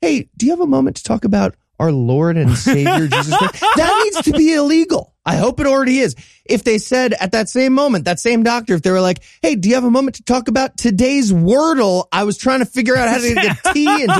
[0.03, 3.61] hey, do you have a moment to talk about our Lord and Savior Jesus Christ?
[3.61, 5.15] That needs to be illegal.
[5.25, 6.17] I hope it already is.
[6.45, 9.57] If they said at that same moment, that same doctor, if they were like, hey,
[9.57, 12.07] do you have a moment to talk about today's Wordle?
[12.11, 14.13] I was trying to figure out how to get a T and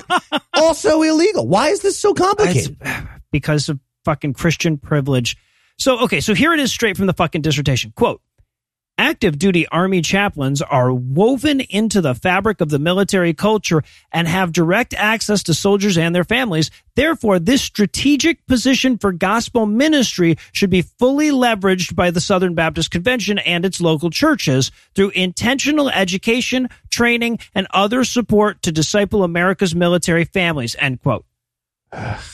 [0.55, 1.49] also illegal.
[1.49, 2.77] Why is this so complicated?
[2.81, 5.37] It's because of fucking Christian privilege.
[5.79, 7.93] So, okay, so here it is straight from the fucking dissertation.
[7.95, 8.21] Quote,
[8.99, 13.83] active duty army chaplains are woven into the fabric of the military culture
[14.13, 16.71] and have direct access to soldiers and their families.
[16.97, 22.91] Therefore, this strategic position for gospel ministry should be fully leveraged by the Southern Baptist
[22.91, 29.75] Convention and its local churches through intentional education, training, and other support to disciple America's
[29.75, 31.25] military families, end quote.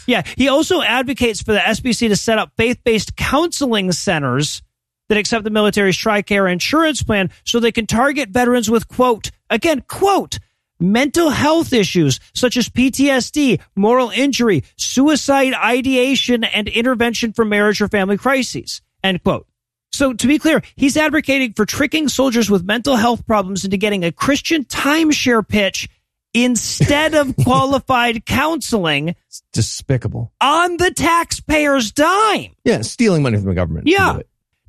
[0.07, 4.63] Yeah, he also advocates for the SBC to set up faith-based counseling centers
[5.09, 9.83] that accept the military's TRICARE insurance plan so they can target veterans with quote, again,
[9.89, 10.39] quote,
[10.81, 17.89] mental health issues such as PTSD, moral injury, suicide ideation, and intervention for marriage or
[17.89, 19.47] family crises, end quote.
[19.93, 24.05] So to be clear, he's advocating for tricking soldiers with mental health problems into getting
[24.05, 25.89] a Christian timeshare pitch
[26.35, 30.33] instead of qualified counseling It's despicable.
[30.41, 32.57] on the taxpayer's dime.
[32.65, 33.87] Yeah, stealing money from the government.
[33.87, 34.19] Yeah.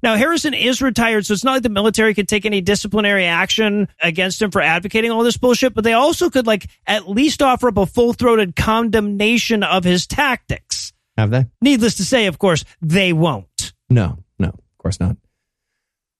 [0.02, 0.12] Do it.
[0.12, 3.88] Now, Harrison is retired, so it's not like the military could take any disciplinary action
[4.02, 7.70] against him for advocating all this bullshit, but they also could, like, at least offer
[7.70, 10.94] up a full throated condemnation of his tactics.
[11.18, 11.46] Have they?
[11.62, 13.74] Needless to say, of course, they won't.
[13.90, 15.18] No, no, of course not.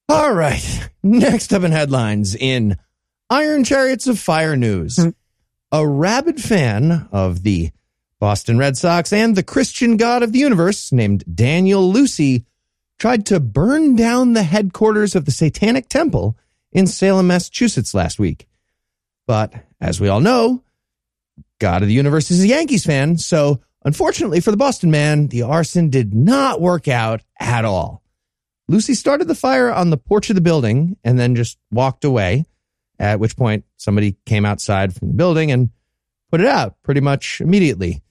[0.08, 0.90] All right.
[1.04, 2.78] Next up in headlines in
[3.30, 4.98] Iron Chariots of Fire news.
[4.98, 5.10] Hmm.
[5.72, 7.72] A rabid fan of the
[8.20, 12.46] Boston Red Sox and the Christian God of the universe named Daniel Lucey
[13.00, 16.38] tried to burn down the headquarters of the Satanic Temple
[16.72, 18.48] in Salem, Massachusetts last week.
[19.28, 20.64] But as we all know,
[21.60, 25.44] God of the universe is a Yankees fan, so unfortunately for the Boston man, the
[25.44, 28.04] arson did not work out at all.
[28.68, 32.46] Lucey started the fire on the porch of the building and then just walked away,
[33.00, 35.70] at which point somebody came outside from the building and
[36.32, 38.02] put it out pretty much immediately.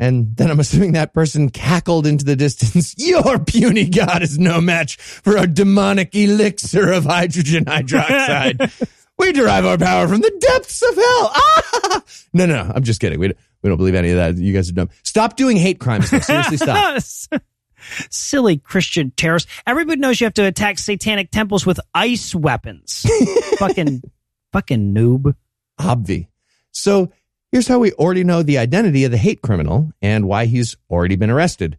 [0.00, 2.94] And then I'm assuming that person cackled into the distance.
[2.98, 8.88] Your puny god is no match for a demonic elixir of hydrogen hydroxide.
[9.18, 11.30] we derive our power from the depths of hell.
[11.34, 12.02] Ah!
[12.32, 12.72] No, no, no.
[12.74, 13.18] I'm just kidding.
[13.18, 14.36] We don't, we don't believe any of that.
[14.36, 14.88] You guys are dumb.
[15.02, 16.10] Stop doing hate crimes.
[16.10, 16.20] though.
[16.20, 17.02] Seriously, stop.
[18.08, 19.50] Silly Christian terrorists.
[19.66, 23.04] Everybody knows you have to attack satanic temples with ice weapons.
[23.58, 24.02] fucking,
[24.52, 25.34] fucking noob.
[25.80, 26.28] Obvi.
[26.70, 27.10] So
[27.52, 31.16] here's how we already know the identity of the hate criminal and why he's already
[31.16, 31.78] been arrested.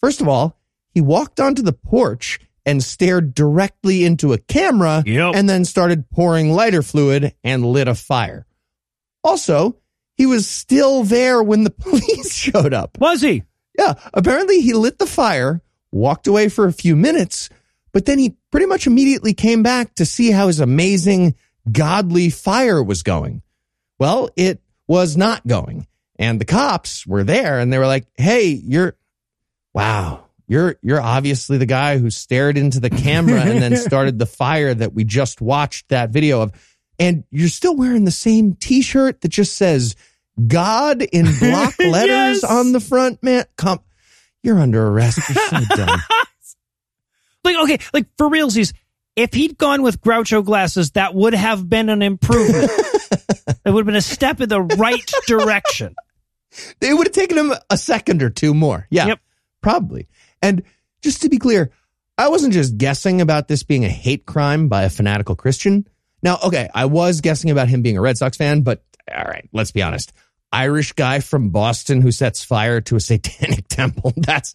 [0.00, 0.56] First of all,
[0.92, 5.34] he walked onto the porch and stared directly into a camera Yep.
[5.34, 8.46] and then started pouring lighter fluid and lit a fire.
[9.24, 9.76] Also,
[10.16, 12.98] he was still there when the police showed up.
[12.98, 13.44] Was he?
[13.78, 17.48] Yeah, apparently he lit the fire, walked away for a few minutes,
[17.92, 21.34] but then he pretty much immediately came back to see how his amazing,
[21.70, 23.42] godly fire was going.
[23.98, 25.86] Well, it was not going.
[26.18, 28.96] And the cops were there and they were like, "Hey, you're
[29.72, 34.26] wow, you're you're obviously the guy who stared into the camera and then started the
[34.26, 36.52] fire that we just watched that video of.
[36.98, 39.94] And you're still wearing the same t-shirt that just says
[40.44, 42.44] God in block letters Yes.
[42.44, 43.44] on the front, man.
[43.56, 43.78] Come,
[44.42, 45.20] you're under arrest.
[45.28, 46.00] You're so dumb.
[47.42, 48.74] Like, okay, like for realsies,
[49.16, 52.70] if he'd gone with Groucho glasses, that would have been an improvement.
[53.64, 55.94] it would have been a step in the right direction.
[56.80, 58.88] It would have taken him a second or two more.
[58.90, 59.20] Yeah, Yep.
[59.62, 60.08] probably.
[60.42, 60.64] And
[61.00, 61.70] just to be clear,
[62.18, 65.86] I wasn't just guessing about this being a hate crime by a fanatical Christian.
[66.24, 68.82] Now, okay, I was guessing about him being a Red Sox fan, but
[69.16, 70.12] all right, let's be honest.
[70.52, 74.12] Irish guy from Boston who sets fire to a satanic temple.
[74.16, 74.54] That's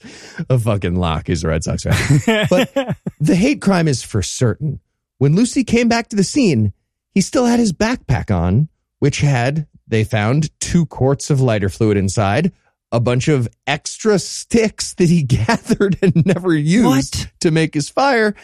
[0.49, 1.27] a fucking lock.
[1.27, 2.47] He's a Red Sox fan.
[2.49, 2.73] but
[3.19, 4.79] the hate crime is for certain.
[5.19, 6.73] When Lucey came back to the scene,
[7.11, 8.67] he still had his backpack on,
[8.99, 12.51] which had, they found, two quarts of lighter fluid inside,
[12.91, 16.85] a bunch of extra sticks that he gathered and never used
[17.21, 17.31] What?
[17.39, 18.35] to make his fire,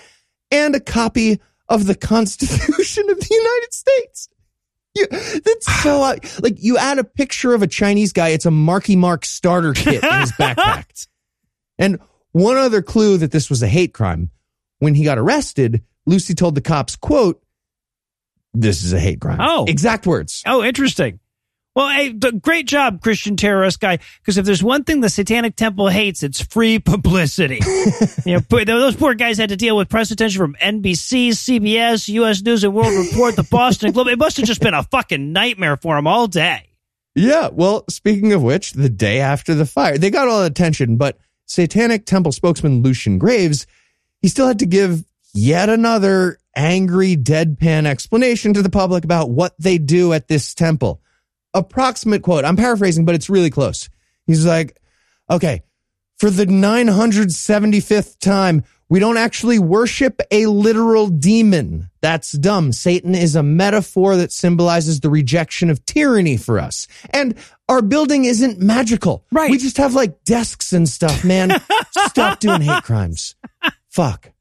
[0.49, 4.29] and a copy of the Constitution of the United States.
[4.93, 8.29] You, that's so uh, like you add a picture of a Chinese guy.
[8.29, 11.07] It's a Marky Mark starter kit in his backpack.
[11.79, 11.99] And
[12.31, 14.29] one other clue that this was a hate crime.
[14.77, 17.41] When he got arrested, Lucey told the cops, "quote
[18.53, 19.65] This is a hate crime." Oh.
[19.67, 20.43] exact words.
[20.45, 21.19] Oh, interesting.
[21.73, 23.99] Well, hey, great job, Christian terrorist guy.
[24.19, 27.59] Because if there's one thing the Satanic Temple hates, it's free publicity.
[28.25, 32.41] you know, those poor guys had to deal with press attention from NBC, CBS, U.S.
[32.41, 34.07] News and World Report, the Boston Globe.
[34.07, 36.67] It must have just been a fucking nightmare for them all day.
[37.15, 37.49] Yeah.
[37.51, 41.17] Well, speaking of which, the day after the fire, they got all the attention, but
[41.45, 43.65] Satanic Temple spokesman Lucien Greaves,
[44.21, 49.53] he still had to give yet another angry, deadpan explanation to the public about what
[49.57, 51.00] they do at this temple.
[51.53, 52.45] Approximate quote.
[52.45, 53.89] I'm paraphrasing, but it's really close.
[54.25, 54.79] He's like,
[55.29, 55.63] okay,
[56.17, 61.89] for the 975th time, we don't actually worship a literal demon.
[62.01, 62.73] That's dumb.
[62.73, 66.87] Satan is a metaphor that symbolizes the rejection of tyranny for us.
[67.11, 67.35] And
[67.69, 69.25] our building isn't magical.
[69.31, 69.49] Right.
[69.49, 71.61] We just have like desks and stuff, man.
[72.09, 73.35] Stop doing hate crimes.
[73.87, 74.33] Fuck.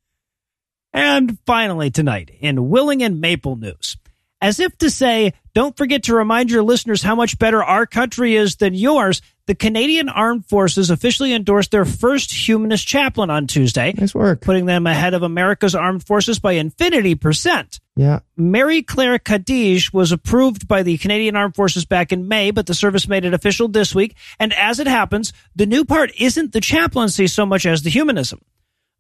[0.93, 3.97] And finally, tonight in Willing and Maple News,
[4.41, 8.35] as if to say, don't forget to remind your listeners how much better our country
[8.37, 13.93] is than yours, the Canadian Armed Forces officially endorsed their first humanist chaplain on Tuesday,
[13.97, 14.43] Nice work.
[14.43, 17.81] putting them ahead of America's armed forces by infinity percent.
[17.97, 18.21] Yeah.
[18.37, 22.75] Mary Claire Kadij was approved by the Canadian Armed Forces back in May, but the
[22.75, 24.17] service made it official this week.
[24.39, 28.41] And as it happens, the new part isn't the chaplaincy so much as the humanism.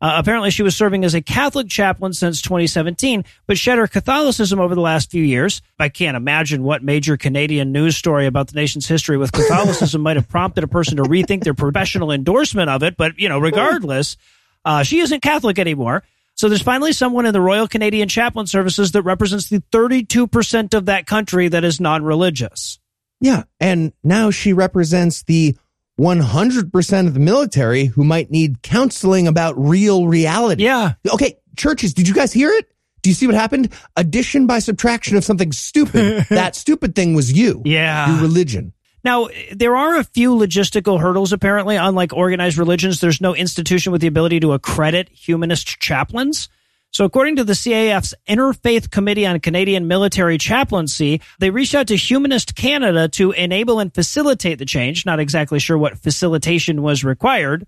[0.01, 4.59] Uh, apparently, she was serving as a Catholic chaplain since 2017, but shed her Catholicism
[4.59, 5.61] over the last few years.
[5.79, 10.17] I can't imagine what major Canadian news story about the nation's history with Catholicism might
[10.17, 12.97] have prompted a person to rethink their professional endorsement of it.
[12.97, 14.17] But, you know, regardless,
[14.65, 16.03] uh, she isn't Catholic anymore.
[16.35, 20.87] So there's finally someone in the Royal Canadian Chaplain Services that represents the 32% of
[20.87, 22.79] that country that is non religious.
[23.21, 23.43] Yeah.
[23.61, 25.57] And now she represents the
[26.01, 30.65] 100% of the military who might need counseling about real reality.
[30.65, 30.95] Yeah.
[31.13, 32.67] Okay, churches, did you guys hear it?
[33.03, 33.73] Do you see what happened?
[33.97, 36.27] Addition by subtraction of something stupid.
[36.31, 37.61] that stupid thing was you.
[37.67, 38.15] Yeah.
[38.15, 38.73] Your religion.
[39.05, 41.77] Now, there are a few logistical hurdles, apparently.
[41.77, 46.49] Unlike organized religions, there's no institution with the ability to accredit humanist chaplains.
[46.93, 51.97] So, according to the CAF's Interfaith Committee on Canadian Military Chaplaincy, they reached out to
[51.97, 55.07] Humanist Canada to enable and facilitate the change.
[55.07, 57.65] Not exactly sure what facilitation was required.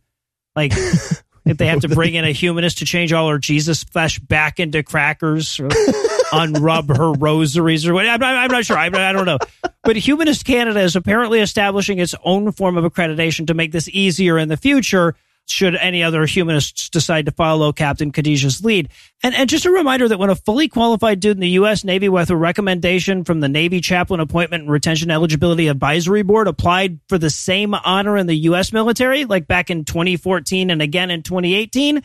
[0.56, 0.72] Like,
[1.44, 4.58] if they have to bring in a humanist to change all her Jesus flesh back
[4.58, 5.68] into crackers, or
[6.32, 8.08] unrub her rosaries, or what?
[8.08, 8.76] I'm not, I'm not sure.
[8.76, 9.38] I, I don't know.
[9.84, 14.36] But Humanist Canada is apparently establishing its own form of accreditation to make this easier
[14.36, 15.14] in the future.
[15.46, 18.88] Should any other humanists decide to follow Captain Khadijah's lead.
[19.22, 21.84] And, and just a reminder that when a fully qualified dude in the U.S.
[21.84, 27.00] Navy with a recommendation from the Navy Chaplain Appointment and Retention Eligibility Advisory Board applied
[27.08, 28.72] for the same honor in the U.S.
[28.72, 32.02] military, like back in 2014 and again in 2018,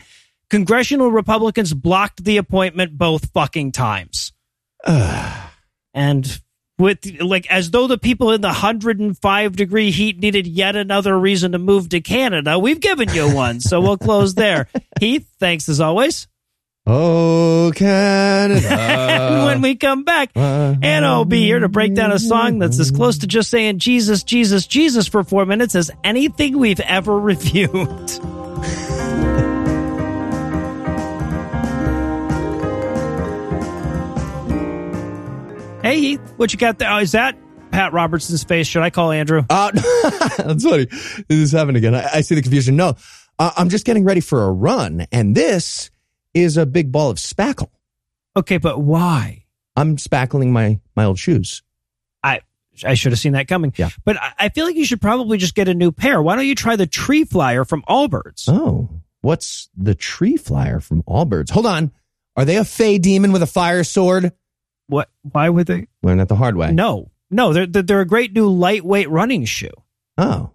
[0.50, 4.32] congressional Republicans blocked the appointment both fucking times.
[5.94, 6.40] and
[6.78, 11.52] with like as though the people in the 105 degree heat needed yet another reason
[11.52, 12.58] to move to Canada.
[12.58, 14.68] We've given you one, so we'll close there.
[15.00, 16.28] Heath, thanks as always.
[16.90, 18.66] Oh, Canada.
[18.70, 22.80] and when we come back, Anna will be here to break down a song that's
[22.80, 27.18] as close to just saying Jesus, Jesus, Jesus for four minutes as anything we've ever
[27.20, 28.10] reviewed.
[35.82, 36.90] Hey, Heath, what you got there?
[36.90, 37.38] Oh, is that
[37.70, 38.66] Pat Robertson's face?
[38.66, 39.44] Should I call Andrew?
[39.48, 39.70] Uh,
[40.36, 40.86] that's funny.
[40.86, 41.94] This is happening again.
[41.94, 42.74] I, I see the confusion.
[42.74, 42.96] No,
[43.38, 45.90] uh, I'm just getting ready for a run, and this
[46.34, 47.70] is a big ball of spackle.
[48.36, 49.44] Okay, but why?
[49.76, 51.62] I'm spackling my my old shoes.
[52.24, 52.40] I
[52.84, 53.72] I should have seen that coming.
[53.76, 53.90] Yeah.
[54.04, 56.20] But I, I feel like you should probably just get a new pair.
[56.20, 58.48] Why don't you try the tree flyer from Allbirds?
[58.48, 61.50] Oh, what's the tree flyer from Allbirds?
[61.50, 61.92] Hold on.
[62.36, 64.32] Are they a fey demon with a fire sword?
[64.88, 65.10] What?
[65.22, 65.86] Why would they?
[66.02, 66.72] Learn that the hard way.
[66.72, 67.52] No, no.
[67.52, 69.70] They're they're a great new lightweight running shoe.
[70.16, 70.52] Oh, all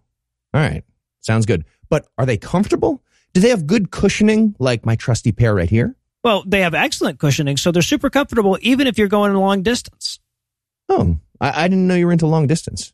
[0.53, 0.83] right.
[1.21, 1.65] Sounds good.
[1.89, 3.01] But are they comfortable?
[3.33, 5.95] Do they have good cushioning like my trusty pair right here?
[6.23, 9.61] Well, they have excellent cushioning, so they're super comfortable even if you're going a long
[9.63, 10.19] distance.
[10.89, 12.93] Oh, I, I didn't know you were into long distance.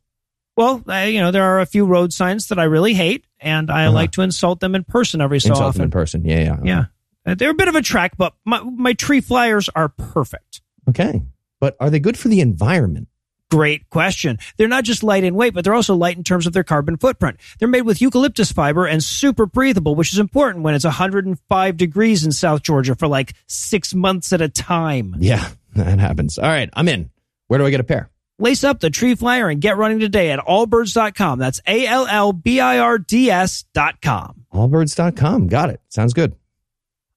[0.57, 3.71] Well, I, you know, there are a few road signs that I really hate, and
[3.71, 3.93] I Uh-huh.
[3.93, 5.79] like to insult them in person every so Insult often.
[5.79, 6.25] them in person.
[6.25, 6.57] Yeah, yeah.
[6.63, 6.85] Yeah.
[7.25, 10.61] Uh, They're a bit of a track, but my, my tree flyers are perfect.
[10.89, 11.21] Okay.
[11.59, 13.07] But are they good for the environment?
[13.51, 14.37] Great question.
[14.57, 16.97] They're not just light in weight, but they're also light in terms of their carbon
[16.97, 17.39] footprint.
[17.57, 22.23] They're made with eucalyptus fiber and super breathable, which is important when it's 105 degrees
[22.23, 25.15] in South Georgia for like six months at a time.
[25.19, 26.37] Yeah, that happens.
[26.37, 27.09] All right, I'm in.
[27.47, 28.11] Where do I get a pair?
[28.37, 31.39] Lace up the tree flyer and get running today at allbirds.com.
[31.39, 34.45] That's A L L B I R D S dot com.
[34.53, 35.47] Allbirds.com.
[35.47, 35.81] Got it.
[35.89, 36.35] Sounds good.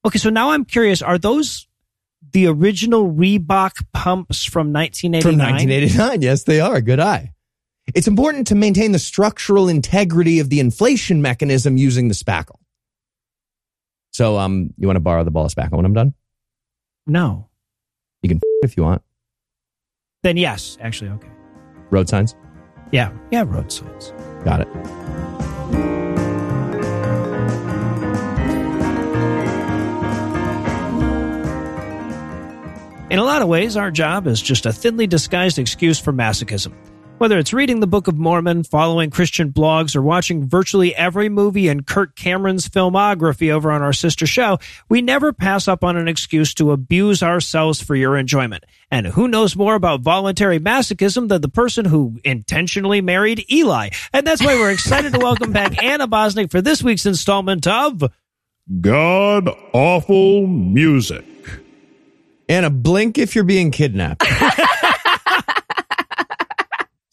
[0.04, 1.68] Okay, so now I'm curious are those
[2.32, 5.22] the original Reebok pumps from 1989?
[5.22, 6.22] From 1989.
[6.22, 6.80] Yes, they are.
[6.80, 7.32] Good eye.
[7.94, 12.56] It's important to maintain the structural integrity of the inflation mechanism using the spackle.
[14.12, 16.14] So, um, you want to borrow the ball of spackle when I'm done?
[17.06, 17.48] No.
[18.22, 19.02] You can if you want.
[20.22, 21.28] Then yes, actually, okay.
[21.90, 22.36] Road signs.
[22.92, 24.12] Yeah, yeah, road signs.
[24.44, 24.68] Got it.
[33.12, 36.72] In a lot of ways, our job is just a thinly disguised excuse for masochism.
[37.18, 41.68] Whether it's reading the Book of Mormon, following Christian blogs, or watching virtually every movie
[41.68, 44.56] in Kirk Cameron's filmography over on our sister show,
[44.88, 48.64] we never pass up on an excuse to abuse ourselves for your enjoyment.
[48.90, 53.90] And who knows more about voluntary masochism than the person who intentionally married Eli?
[54.14, 58.04] And that's why we're excited to welcome back Anna Bosnick for this week's installment of
[58.80, 61.26] God awful music.
[62.48, 64.24] Anna, blink if you're being kidnapped.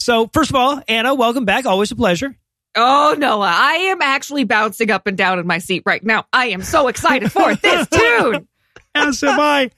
[0.09, 1.67] So, first of all, Anna, welcome back.
[1.67, 2.35] Always a pleasure.
[2.73, 6.25] Oh, Noah, I am actually bouncing up and down in my seat right now.
[6.33, 8.47] I am so excited for this tune.
[8.95, 9.69] As am I.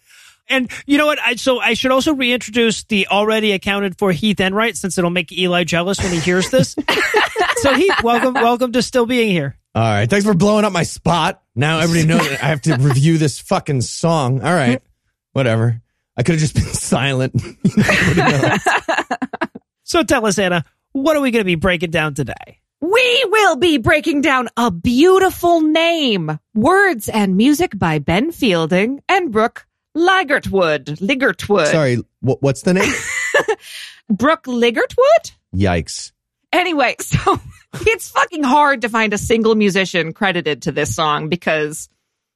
[0.48, 1.20] And you know what?
[1.20, 5.34] I, so I should also reintroduce the already accounted for Heath Enright since it'll make
[5.34, 6.78] Eli jealous when he hears this.
[7.58, 9.58] so Heath, welcome, welcome to still being here.
[9.76, 10.10] All right.
[10.10, 11.42] Thanks for blowing up my spot.
[11.56, 14.42] Now everybody knows that I have to review this fucking song.
[14.42, 14.82] All right.
[15.34, 15.82] Whatever.
[16.18, 17.34] I could have just been silent.
[19.84, 20.64] So tell us, Anna,
[20.94, 22.62] what are we going to be breaking down today?
[22.80, 26.40] We will be breaking down a beautiful name.
[26.56, 29.68] Words and music by Ben Fielding and Brooke
[29.98, 30.98] Ligertwood.
[31.00, 31.68] Ligertwood.
[31.68, 31.96] Sorry.
[32.22, 32.94] wh- what's the name?
[34.10, 35.32] Brooke Ligertwood?
[35.54, 36.14] Yikes.
[36.54, 37.38] Anyway, so
[37.82, 41.90] it's fucking hard to find a single musician credited to this song because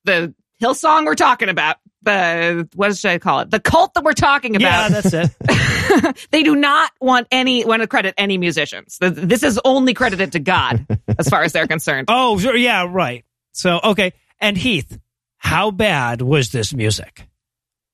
[0.03, 3.51] the Hillsong we're talking about, the what should I call it?
[3.51, 4.91] The cult that we're talking about.
[4.91, 6.27] Yeah, that's it.
[6.31, 8.97] they do not want any want to credit any musicians.
[8.99, 10.85] This is only credited to God
[11.19, 12.07] as far as they're concerned.
[12.09, 12.55] oh, sure.
[12.55, 13.25] Yeah, right.
[13.51, 14.13] So, okay.
[14.39, 14.99] And Heath,
[15.37, 17.27] how bad was this music?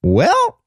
[0.03, 0.59] Well,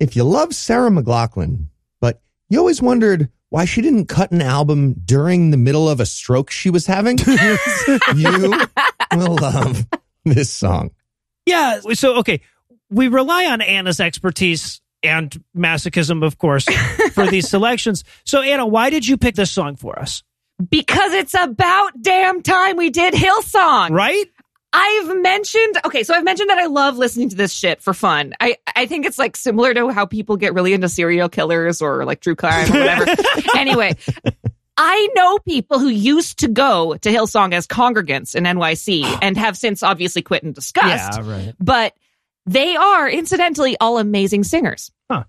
[0.00, 1.66] if you love Sarah McLachlan,
[2.00, 6.06] but you always wondered why she didn't cut an album during the middle of a
[6.06, 7.18] stroke she was having,
[8.16, 8.66] you
[9.12, 9.86] will love
[10.24, 10.90] this song.
[11.46, 11.80] Yeah.
[11.94, 12.42] So, okay.
[12.90, 16.64] We rely on Anna's expertise and masochism, of course,
[17.12, 18.04] for these selections.
[18.24, 20.22] So, Anna, why did you pick this song for us?
[20.70, 23.90] Because it's about damn time we did Hillsong.
[23.90, 24.26] Right?
[24.72, 28.34] I've mentioned okay, so I've mentioned that I love listening to this shit for fun.
[28.38, 32.04] I I think it's like similar to how people get really into serial killers or
[32.04, 33.06] like true crime or whatever.
[33.56, 33.96] anyway,
[34.76, 39.56] I know people who used to go to Hillsong as congregants in NYC and have
[39.56, 41.18] since obviously quit and discussed.
[41.18, 41.54] Yeah, right.
[41.58, 41.94] But
[42.48, 44.90] they are incidentally all amazing singers.
[45.10, 45.24] Huh.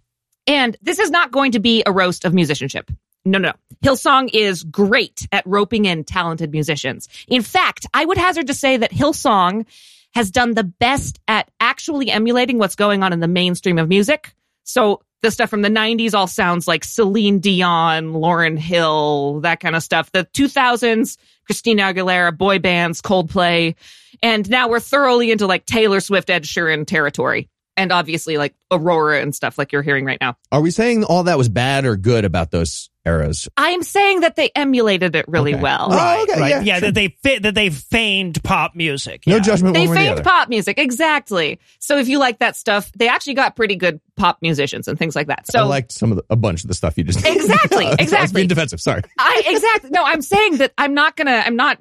[0.47, 2.89] And this is not going to be a roast of musicianship.
[3.25, 3.53] No, no, no.
[3.83, 7.09] Hillsong is great at roping in talented musicians.
[7.27, 9.65] In fact, I would hazard to say that Hillsong
[10.13, 14.33] has done the best at actually emulating what's going on in the mainstream of music.
[14.63, 19.75] So the stuff from the 90s all sounds like Celine Dion, Lauryn Hill, that kind
[19.75, 20.11] of stuff.
[20.11, 21.17] The 2000s,
[21.49, 23.73] Christina Aguilera, boy bands, Coldplay.
[24.21, 27.49] And now we're thoroughly into like Taylor Swift, Ed Sheeran territory.
[27.75, 30.37] And obviously like Aurora and stuff like you're hearing right now.
[30.51, 33.47] Are we saying all that was bad or good about those eras?
[33.57, 35.61] I'm saying that they emulated it really Okay.
[35.63, 35.87] well.
[35.91, 36.49] Oh, okay, right.
[36.49, 36.87] yeah, Yeah, sure.
[36.87, 39.23] that they fit that they feigned pop music.
[39.27, 39.41] No yeah.
[39.41, 40.23] judgment They one way the feigned other.
[40.23, 41.59] pop music, exactly.
[41.79, 45.15] So if you like that stuff, they actually got pretty good pop musicians and things
[45.15, 45.45] like that.
[45.51, 47.85] So I So liked some of the, a bunch of the stuff you just Exactly,
[47.87, 48.33] I was exactly.
[48.41, 48.81] being defensive.
[48.81, 49.01] Sorry.
[49.17, 51.77] I exactly no, I'm saying that I'm not gonna I'm not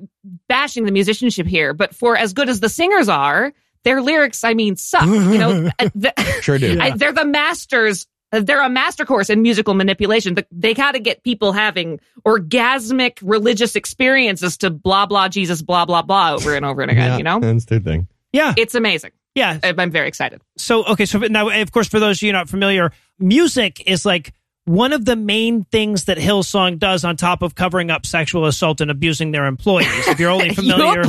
[0.48, 3.52] bashing the musicianship here, but for as good as the singers are,
[3.84, 5.06] their lyrics, I mean, suck.
[5.06, 5.52] You know,
[5.94, 6.12] the-
[6.42, 6.78] Sure do.
[6.80, 8.06] I, they're the masters.
[8.30, 10.36] They're a master course in musical manipulation.
[10.52, 16.02] They got to get people having orgasmic religious experiences to blah blah Jesus blah blah
[16.02, 17.10] blah over and over and again.
[17.10, 18.08] Yeah, You know, that's their thing.
[18.32, 18.54] Yeah.
[18.56, 19.12] it's amazing.
[19.34, 19.58] Yeah.
[19.62, 20.42] I'm I'm very excited.
[20.56, 24.34] So okay, so now of course for those of you not familiar, music is like
[24.64, 28.82] one of the main things that Hillsong does on top of covering up sexual assault
[28.82, 30.06] and abusing their employees.
[30.06, 31.04] If you're only familiar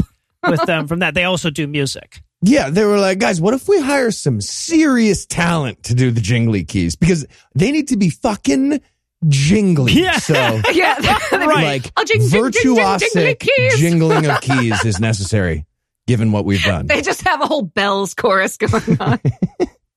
[0.47, 2.22] with them from that, they also do music.
[2.41, 6.21] Yeah, they were like, guys, what if we hire some serious talent to do the
[6.21, 6.95] jingly keys?
[6.95, 8.79] Because they need to be fucking
[9.27, 9.91] jingly.
[9.93, 10.17] Yeah.
[10.17, 10.33] So,
[10.71, 10.95] Yeah,
[11.33, 11.83] Right.
[11.97, 13.77] like, jing, jing, jing, jing, virtuosic jingly keys.
[13.79, 15.65] jingling of keys is necessary,
[16.07, 16.87] given what we've done.
[16.87, 19.19] They just have a whole bells chorus going on.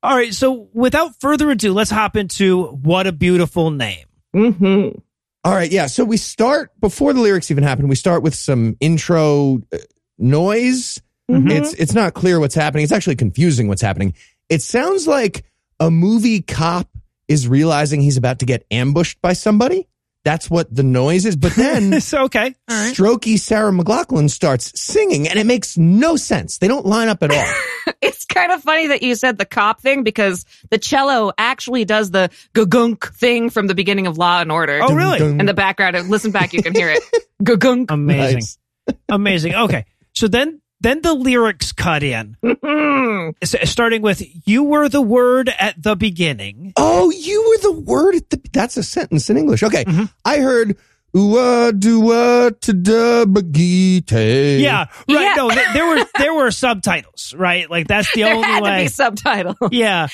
[0.03, 4.07] All right, so without further ado, let's hop into what a beautiful name.
[4.35, 4.99] mm-hmm.
[5.45, 5.87] All right, yeah.
[5.87, 7.87] So we start before the lyrics even happen.
[7.89, 9.79] We start with some intro uh,
[11.29, 11.73] noise.
[11.73, 12.85] It's it's not clear what's happening.
[12.85, 14.15] It's actually confusing what's happening.
[14.49, 15.45] It sounds like
[15.81, 16.89] a movie cop
[17.29, 19.89] is realizing he's about to get ambushed by somebody.
[20.25, 21.35] That's what the noise is.
[21.35, 22.95] But then so okay, all right.
[22.95, 26.59] strokey Sarah McLachlan starts singing, and it makes no sense.
[26.59, 27.53] They don't line up at all.
[28.01, 32.11] It's kind of funny that you said the cop thing because the cello actually does
[32.13, 34.81] the gugunk thing from the beginning of Law and Order.
[34.83, 35.19] Oh, really?
[35.21, 37.03] In the background, listen back, you can hear it.
[37.43, 37.91] Gugunk.
[37.91, 38.59] Amazing, Nice.
[39.09, 39.55] amazing.
[39.55, 43.35] Okay, so then then the lyrics cut in, Mm.
[43.67, 48.31] Starting with "You were the word at the beginning." Oh, you were the word at
[48.31, 48.41] the.
[48.53, 49.63] That's a sentence in English.
[49.63, 49.85] Okay,
[50.25, 50.77] I heard.
[51.15, 52.01] Ooh, do
[52.53, 54.61] to da bagite.
[54.61, 54.89] Yeah, right.
[55.09, 55.35] Yeah.
[55.37, 57.69] No, th- there were there were subtitles, right?
[57.71, 59.57] Like that's the There only had to be subtitle.
[59.71, 60.09] yeah,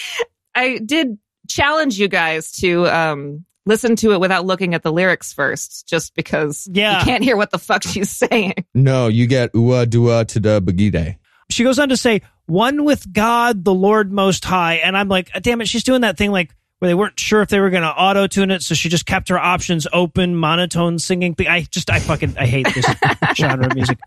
[0.54, 5.32] I did challenge you guys to um, listen to it without looking at the lyrics
[5.32, 6.98] first, just because Yeah.
[6.98, 8.54] you can't hear what the fuck she's saying.
[8.74, 11.16] No, you get ooh, do to da bagite.
[11.50, 15.30] she goes on to say, "One with God, the Lord Most High," and I'm like,
[15.42, 17.82] damn it, she's doing that thing like where they weren't sure if they were going
[17.82, 21.48] to auto tune it, so she just kept her options open, monotone singing thing.
[21.48, 22.86] I just, I fucking, I hate this
[23.36, 23.98] genre of music.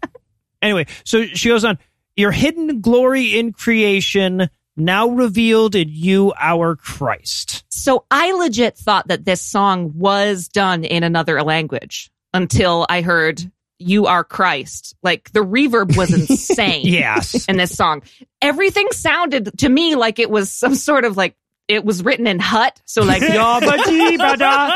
[0.62, 1.78] Anyway, so she goes on,
[2.16, 7.64] "Your hidden glory in creation." Now revealed in you, our Christ.
[7.70, 13.52] So I legit thought that this song was done in another language until I heard
[13.80, 16.86] "You Are Christ." Like the reverb was insane.
[16.86, 17.46] Yes.
[17.50, 18.04] in this song,
[18.42, 21.36] everything sounded to me like it was some sort of like
[21.68, 22.82] it was written in Hut.
[22.86, 24.74] So like yabba dee da,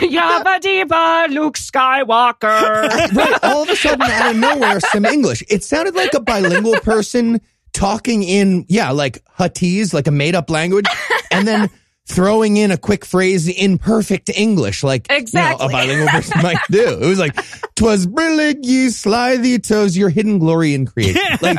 [0.00, 2.88] yabba dee ba, Luke Skywalker.
[3.14, 5.42] Right, all of a sudden, out of nowhere, some English.
[5.48, 7.40] It sounded like a bilingual person
[7.72, 10.86] talking in, yeah, like Huttese, like a made up language,
[11.30, 11.70] and then
[12.06, 15.66] throwing in a quick phrase in perfect English, like you know, Exactly.
[15.66, 16.98] a bilingual person might do.
[17.00, 17.34] It was like,
[17.76, 21.58] "Twas brillig ye sly the toes, your hidden glory in creation." Like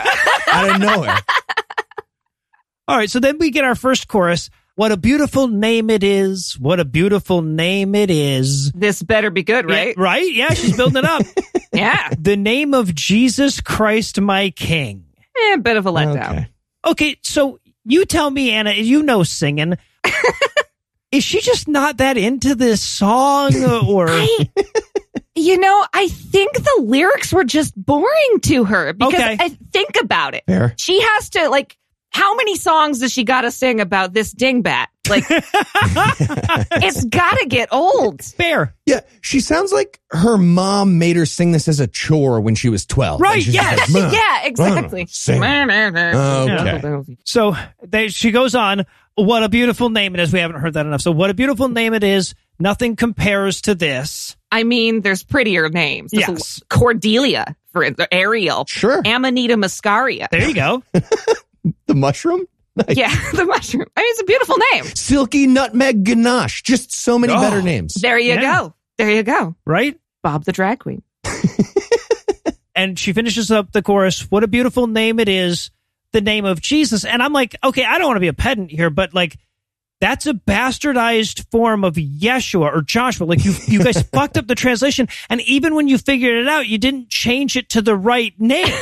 [0.52, 1.18] out of nowhere.
[2.88, 4.50] All right, so then we get our first chorus.
[4.76, 6.58] What a beautiful name it is.
[6.60, 8.72] What a beautiful name it is.
[8.72, 9.96] This better be good, right?
[9.96, 10.34] Yeah, right?
[10.34, 11.22] Yeah, she's building it up.
[11.72, 15.06] Yeah, the name of Jesus Christ, my King.
[15.38, 16.30] Eh, a bit of a letdown.
[16.32, 16.48] Okay.
[16.86, 19.78] Okay, so you tell me, Anna, you know singing.
[21.12, 23.54] Is she just not that into this song
[23.88, 24.50] or I,
[25.36, 29.38] you know, I think the lyrics were just boring to her because Okay.
[29.40, 30.44] I think about it.
[30.48, 30.74] Fair.
[30.78, 31.78] She has to like,
[32.10, 34.88] how many songs does she got to sing about this dingbat?
[35.10, 35.24] Like,
[36.82, 38.24] it's gotta get old.
[38.24, 38.76] Fair.
[38.86, 42.70] Yeah, she sounds like her mom made her sing this as a chore when she
[42.70, 43.20] was 12.
[43.22, 43.94] Right, Like, she's yes.
[43.94, 45.06] like, yeah, exactly.
[45.08, 47.18] sing." Okay.
[47.26, 48.86] So they, she goes on.
[49.16, 50.34] What a beautiful name it is.
[50.34, 51.02] We haven't heard that enough.
[51.02, 52.34] So what a beautiful name it is.
[52.58, 54.36] Nothing compares to this.
[54.52, 56.12] I mean, there's prettier names.
[56.12, 56.62] There's Yes.
[56.70, 58.66] Cordelia, for Ariel.
[58.68, 59.02] Sure.
[59.06, 60.28] Amanita muscaria.
[60.32, 60.82] There you go.
[61.88, 62.46] The mushroom?
[62.90, 63.86] Yeah, the mushroom.
[63.96, 64.84] I mean, it's a beautiful name.
[64.96, 66.64] Silky nutmeg ganache.
[66.64, 67.40] Just so many Oh.
[67.40, 67.94] better names.
[67.96, 68.42] There you Yeah.
[68.42, 68.74] go.
[68.98, 69.56] There you go.
[69.66, 70.00] right?
[70.24, 71.04] Bob the drag queen.
[72.76, 74.22] And she finishes up the chorus.
[74.32, 75.70] What a beautiful name it is.
[76.12, 77.06] The name of Jesus.
[77.06, 79.38] And I'm like, okay, I don't want to be a pedant here, but like,
[80.02, 83.26] that's a bastardized form of Yeshua or Joshua.
[83.26, 85.08] Like you, you guys fucked up the translation.
[85.30, 88.74] And even when you figured it out, you didn't change it to the right name.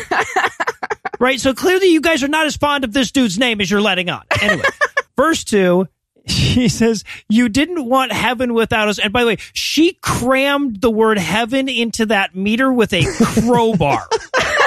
[1.21, 1.39] Right.
[1.39, 4.09] So clearly you guys are not as fond of this dude's name as you're letting
[4.09, 4.23] on.
[4.41, 4.67] Anyway,
[5.15, 5.87] verse two,
[6.27, 8.99] she says, you didn't want heaven without us.
[8.99, 13.03] And by the way, she crammed the word heaven into that meter with a
[13.41, 14.07] crowbar.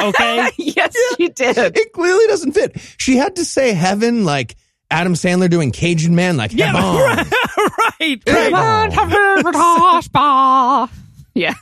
[0.03, 0.51] Okay.
[0.59, 1.57] yes, she did.
[1.57, 2.77] It clearly doesn't fit.
[2.99, 4.55] She had to say heaven like
[4.91, 7.27] Adam Sandler doing Cajun Man, like Yeah, heaven.
[8.01, 8.91] right, right.
[11.35, 11.55] Yeah.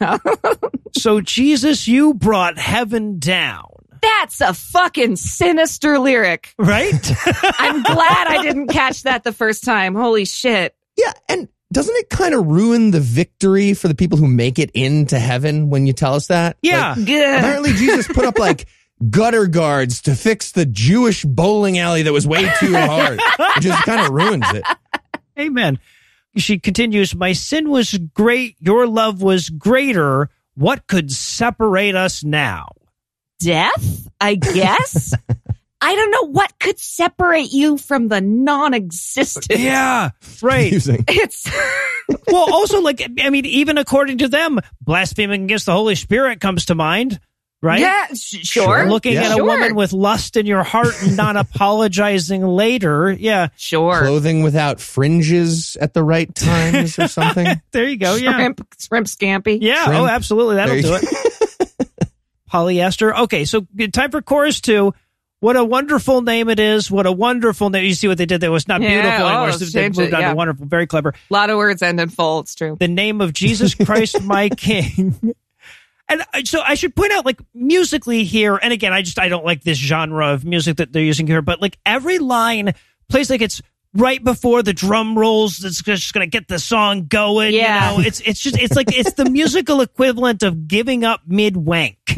[0.96, 3.71] So Jesus, you brought heaven down,
[4.02, 6.54] That's a fucking sinister lyric.
[6.58, 6.92] right?
[7.58, 9.94] I'm glad I didn't catch that the first time.
[9.94, 10.74] Holy shit.
[10.96, 14.70] Yeah, and doesn't it kind of ruin the victory for the people who make it
[14.74, 16.58] into heaven when you tell us that?
[16.62, 16.94] Yeah.
[16.96, 18.66] Like, apparently Jesus put up like
[19.10, 23.18] gutter guards to fix the Jewish bowling alley that was way too hard.
[23.56, 24.64] It just kind of ruins it.
[25.38, 25.78] Amen.
[26.36, 30.28] She continues, My sin was great, your love was greater.
[30.54, 32.68] What could separate us now?
[33.42, 35.12] Death, I guess.
[35.84, 39.58] I don't know what could separate you from the non-existent.
[39.58, 40.72] Yeah, right.
[40.72, 41.50] It's
[42.28, 46.66] well, also, like, I mean, even according to them, blaspheming against the Holy Spirit comes
[46.66, 47.18] to mind,
[47.62, 47.80] right?
[47.80, 48.88] yeah, sh- sure.
[48.88, 49.22] Looking Yeah.
[49.24, 49.44] at a Sure.
[49.44, 51.36] woman with lust in your heart and not
[51.72, 53.10] apologizing later.
[53.10, 53.48] Yeah.
[53.56, 54.02] Sure.
[54.02, 57.60] Clothing without fringes at the right times or something.
[57.72, 58.14] There you go.
[58.14, 58.34] Yeah.
[58.36, 59.58] Shrimp, shrimp scampi.
[59.60, 59.74] Yeah.
[59.80, 59.98] Oh, shrimp.
[60.00, 60.54] Oh, absolutely.
[60.56, 61.31] That'll do it.
[62.52, 63.16] Polyester.
[63.22, 63.44] Okay.
[63.44, 64.94] So time for chorus two.
[65.40, 66.88] What a wonderful name it is.
[66.88, 67.84] What a wonderful name.
[67.84, 69.52] You see what they did there was not Yeah, beautiful oh, anymore.
[69.52, 70.30] So they moved it, on yeah.
[70.30, 70.66] to wonderful.
[70.66, 71.08] Very clever.
[71.08, 72.40] A lot of words end in full.
[72.40, 72.76] It's true.
[72.78, 75.34] The name of Jesus Christ, my King.
[76.08, 79.28] And uh, so I should point out, like musically here, and again, I just I
[79.28, 82.74] don't like this genre of music that they're using here, but like every line
[83.08, 83.62] plays like it's
[83.94, 85.58] right before the drum rolls.
[85.58, 87.54] That's just going to get the song going.
[87.54, 87.92] Yeah.
[87.92, 88.04] you know?
[88.04, 91.98] it's it's just it's like it's the musical equivalent of giving up mid wank.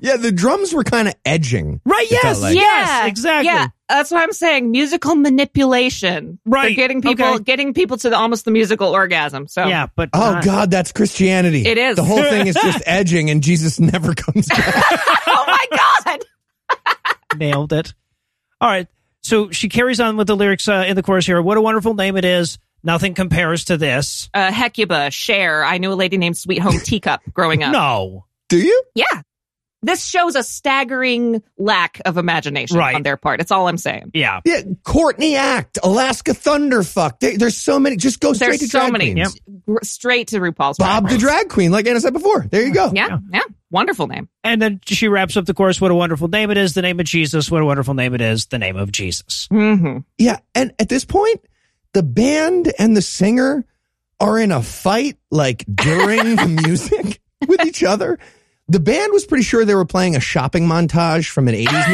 [0.00, 1.80] Yeah, the drums were kind of edging.
[1.84, 2.06] Right?
[2.10, 2.40] Yes.
[2.40, 2.54] like.
[2.54, 3.08] Yes.
[3.08, 3.46] Exactly.
[3.46, 4.70] Yeah, that's what I'm saying.
[4.70, 6.38] Musical manipulation.
[6.44, 7.42] Right, They're getting people okay.
[7.44, 9.48] getting people to the, almost the musical orgasm.
[9.48, 11.66] So Yeah, but Oh not- God, that's Christianity.
[11.66, 11.96] It is.
[11.96, 14.74] The whole thing is just edging, and Jesus never comes back.
[15.26, 16.24] oh my god.
[17.36, 17.94] nailed it.
[18.60, 18.86] All right.
[19.22, 21.40] So she carries on with the lyrics uh, in the chorus here.
[21.42, 22.58] What a wonderful name it is.
[22.82, 24.30] Nothing compares to this.
[24.32, 25.64] Uh, Hecuba, Cher.
[25.64, 27.72] I knew a lady named Sweet Home Teacup growing up.
[27.78, 28.24] No.
[28.48, 28.82] Do you?
[28.94, 29.04] Yeah.
[29.82, 32.94] This shows a staggering lack of imagination Right.
[32.96, 33.40] on their part.
[33.40, 34.10] It's all I'm saying.
[34.14, 34.40] Yeah.
[34.44, 37.20] Yeah, Courtney Act, Alaska Thunderfuck.
[37.20, 37.96] There- there's so many.
[37.96, 39.12] Just go straight There's to so drag many.
[39.12, 39.38] queens.
[39.66, 42.46] Gr- Straight to RuPaul's Bob Drag the drag queen, like Anna said before.
[42.50, 42.90] There you go.
[42.94, 43.40] Yeah, yeah.
[43.70, 44.28] Wonderful name.
[44.44, 45.80] And then she wraps up the chorus.
[45.80, 46.74] What a wonderful name it is.
[46.74, 47.50] The name of Jesus.
[47.50, 48.46] What a wonderful name it is.
[48.46, 49.46] The name of Jesus.
[49.52, 49.98] Mm-hmm.
[50.16, 51.40] Yeah, and at this point,
[51.92, 53.64] the band and the singer
[54.20, 58.18] are in a fight, like during the music with each other.
[58.70, 61.90] The band was pretty sure they were playing a shopping montage from an 80s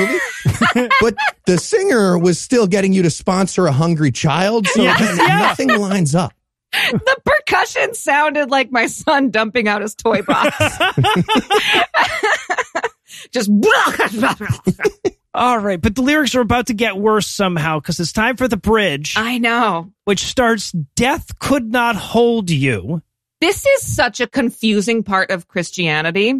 [0.75, 1.15] movie, but
[1.47, 4.67] the singer was still getting you to sponsor a hungry child.
[4.67, 5.39] So Yes, yeah.
[5.39, 6.33] nothing lines up.
[6.93, 10.57] The percussion sounded like my son dumping out his toy box.
[13.31, 13.51] Just
[15.35, 15.81] All right.
[15.81, 19.15] But the lyrics are about to get worse somehow because it's time for the bridge,
[19.17, 19.93] I know.
[20.05, 23.03] which starts Death could not hold you.
[23.41, 26.35] This is such a confusing part of Christianity.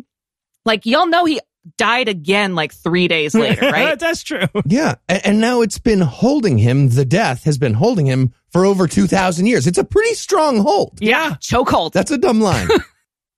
[0.65, 1.41] Like y'all know he
[1.77, 3.99] died again like 3 days later, right?
[3.99, 4.47] That's true.
[4.67, 6.89] Yeah, and, and now it's been holding him.
[6.91, 9.67] The death has been holding him for over 2,000 years.
[9.67, 10.99] It's a pretty strong hold.
[11.01, 11.37] Yeah.
[11.41, 11.93] Chokehold.
[11.93, 12.69] That's a dumb line.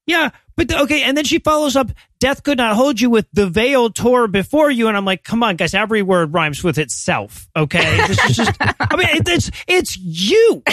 [0.09, 0.31] Yeah.
[0.57, 1.03] But the- okay.
[1.03, 4.71] And then she follows up Death could not hold you with the veil tore before
[4.71, 4.89] you.
[4.89, 5.75] And I'm like, come on, guys.
[5.75, 7.47] Every word rhymes with itself.
[7.55, 8.07] Okay.
[8.07, 10.63] This is just, I mean, it- it's, it's you.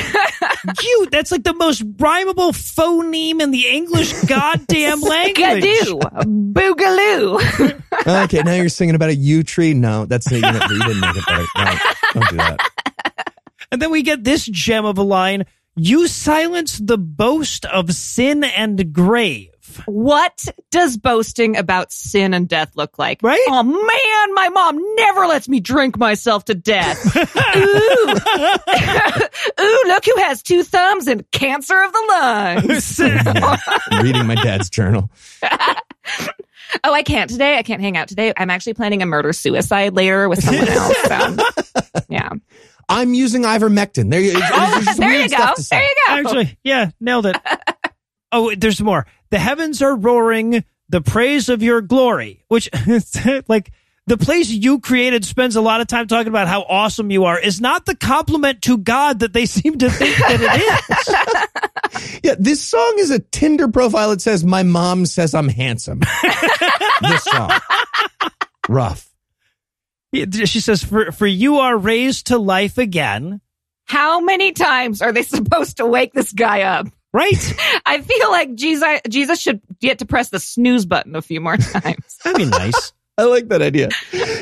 [0.82, 1.08] You.
[1.12, 5.36] That's like the most rhymable phoneme in the English goddamn language.
[5.64, 6.00] Gadoo.
[6.54, 7.82] Boogaloo.
[8.24, 9.74] okay, now you're singing about a yew tree.
[9.74, 11.46] No, that's you, know, you didn't make it better.
[11.58, 11.76] No,
[12.14, 12.60] don't do that.
[13.72, 18.44] And then we get this gem of a line You silence the boast of sin
[18.46, 19.50] and grave.
[19.86, 23.20] What does boasting about sin and death look like?
[23.22, 23.40] Right?
[23.48, 27.16] Oh man, my mom never lets me drink myself to death.
[27.56, 28.16] Ooh.
[29.64, 33.00] Ooh, look who has two thumbs and cancer of the lungs.
[34.04, 35.10] Reading my dad's journal.
[35.44, 37.58] oh, I can't today.
[37.58, 38.34] I can't hang out today.
[38.38, 40.98] I'm actually planning a murder suicide later with someone else.
[41.04, 41.38] So,
[42.10, 42.30] yeah.
[42.90, 44.12] I'm using ivermectin.
[44.12, 45.36] There you, Oh, there's there you go.
[45.36, 45.78] stuff to say.
[45.78, 46.30] There you go.
[46.30, 47.38] Actually, yeah, nailed it.
[48.34, 49.06] Oh, there's more.
[49.30, 52.70] The heavens are roaring the praise of your glory, which,
[53.48, 53.72] like,
[54.06, 57.40] the place you created spends a lot of time talking about how awesome you are
[57.40, 60.62] is not the compliment to God that they seem to think that it
[61.10, 61.16] is.
[62.24, 64.12] Yeah, this song is a Tinder profile.
[64.12, 66.00] It says, My mom says I'm handsome.
[67.02, 67.52] this song.
[68.68, 69.14] Rough.
[70.14, 73.42] She says, for, for you are raised to life again.
[73.86, 76.88] How many times are they supposed to wake this guy up?
[77.14, 77.54] Right?
[77.86, 81.58] I feel like Jesus, Jesus should get to press the snooze button a few more
[81.58, 82.18] times.
[82.24, 82.92] That'd be nice.
[83.18, 83.90] I like that idea.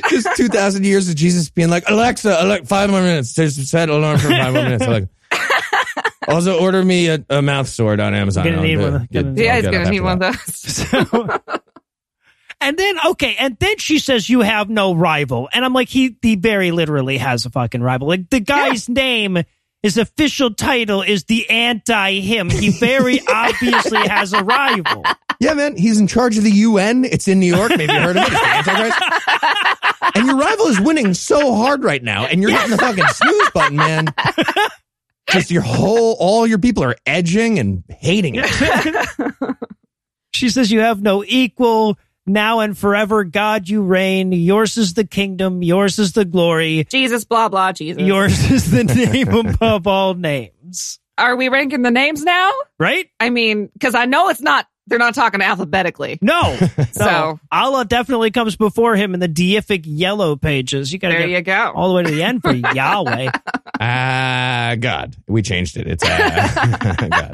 [0.09, 3.34] Just 2,000 years of Jesus being like, Alexa, Alexa five more minutes.
[3.34, 4.88] Just set alarm for five more minutes.
[4.88, 5.09] Like,
[6.28, 8.45] also, order me a, a mouth sword on Amazon.
[8.45, 9.07] Gonna need one.
[9.11, 10.36] get- Gonna- yeah, he's going to need one that.
[10.36, 10.55] of those.
[10.55, 11.39] So,
[12.61, 16.15] and then okay, and then she says you have no rival, and I'm like, he
[16.22, 18.07] he very literally has a fucking rival.
[18.07, 19.39] Like the guy's name,
[19.84, 22.49] his official title is the anti him.
[22.49, 25.03] He very obviously has a rival.
[25.39, 27.03] Yeah, man, he's in charge of the UN.
[27.05, 27.71] It's in New York.
[27.75, 28.93] Maybe you heard of it.
[30.15, 33.49] And your rival is winning so hard right now, and you're hitting the fucking snooze
[33.51, 34.07] button, man.
[35.29, 39.36] Just your whole, all your people are edging and hating it.
[40.34, 41.99] She says you have no equal.
[42.28, 44.32] Now and forever, God, you reign.
[44.32, 45.63] Yours is the kingdom.
[45.63, 46.84] Yours is the glory.
[46.89, 48.01] Jesus, blah, blah, Jesus.
[48.03, 50.99] Yours is the name above all names.
[51.17, 52.51] Are we ranking the names now?
[52.80, 53.07] Right?
[53.19, 56.19] I mean, because I know it's not, they're not talking alphabetically.
[56.22, 56.57] No.
[56.93, 57.39] So- no.
[57.51, 60.91] Allah definitely comes before him in the deific yellow pages.
[60.93, 61.72] You got to There you go.
[61.76, 63.32] all the way to the end for Yahweh.
[63.80, 65.15] Ah, God.
[65.28, 65.88] We changed it.
[65.88, 67.32] It's uh, God.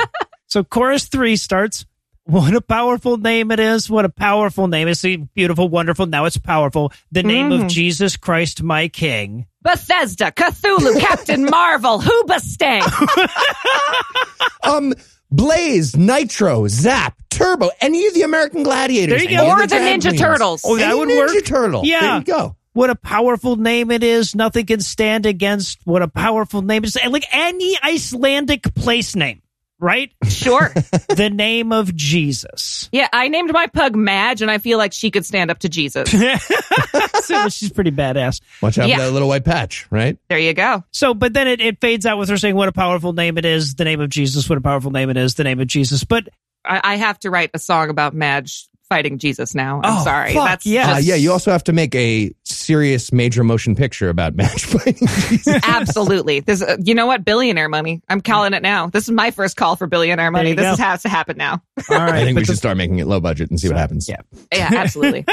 [0.48, 1.86] So chorus three starts.
[2.30, 3.90] What a powerful name it is.
[3.90, 4.90] What a powerful name.
[4.90, 6.08] It's beautiful, wonderful.
[6.08, 6.92] Now it's powerful.
[7.12, 7.70] The name of Mhm.
[7.70, 9.46] Jesus Christ, my King.
[9.62, 12.84] Bethesda, Cthulhu, Captain Marvel, Hoobastank.
[14.64, 14.94] Um,
[15.32, 19.22] Blaze, Nitro, Zap, Turbo, any of the American Gladiators.
[19.22, 19.44] There you go.
[19.44, 20.20] any of Or the drag Ninja queens.
[20.22, 20.62] Turtles.
[20.66, 21.46] Oh, that Any would Ninja work.
[21.46, 21.82] Turtle.
[21.86, 22.02] Yeah.
[22.02, 22.56] There you go.
[22.74, 24.36] What a powerful name it is.
[24.36, 26.96] Nothing can stand against what a powerful name is.
[26.98, 29.42] And Like any Icelandic place name,
[29.80, 30.12] right?
[30.28, 30.70] Sure.
[31.16, 32.90] the name of Jesus.
[32.92, 35.70] Yeah, I named my pug Madge, and I feel like she could stand up to
[35.70, 36.10] Jesus.
[37.24, 38.42] so she's pretty badass.
[38.62, 38.98] Watch out Yeah.
[38.98, 40.18] for that little white patch, right?
[40.30, 40.84] There you go.
[40.92, 43.46] So, but then it, it fades out with her saying, What a powerful name it
[43.46, 43.76] is.
[43.76, 44.50] The name of Jesus.
[44.50, 45.36] What a powerful name it is.
[45.36, 46.04] The name of Jesus.
[46.04, 46.30] But
[46.66, 49.82] I, I have to write a song about Madge fighting Jesus now.
[49.84, 50.34] I'm Oh, sorry.
[50.34, 50.94] fuck, That's yeah.
[50.94, 55.08] Uh, yeah, you also have to make a serious major motion picture about Madge fighting.
[55.08, 55.60] Jesus.
[55.64, 56.40] Absolutely.
[56.42, 57.24] This, uh, you know what?
[57.26, 58.02] Billionaire money.
[58.10, 58.88] I'm calling it now.
[58.88, 60.50] This is my first call for billionaire money.
[60.50, 60.72] you This go.
[60.74, 61.62] is, has to happen now.
[61.90, 62.10] all right.
[62.16, 64.08] I think but we the- should start making it low budget and see what happens.
[64.10, 64.18] Yeah.
[64.54, 65.26] Yeah, absolutely.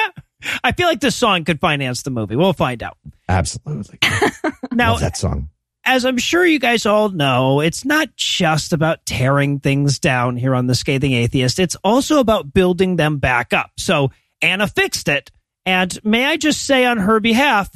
[0.63, 2.37] I feel like this song could finance the movie.
[2.37, 2.99] We'll find out.
[3.29, 3.99] Absolutely.
[4.73, 5.49] Now, Love that song.
[5.85, 10.55] As I'm sure you guys all know, it's not just about tearing things down here
[10.55, 11.59] on The Scathing Atheist.
[11.59, 13.71] It's also about building them back up.
[13.79, 14.11] So
[14.41, 15.31] Anna fixed it.
[15.67, 17.71] And may I just say on her behalf,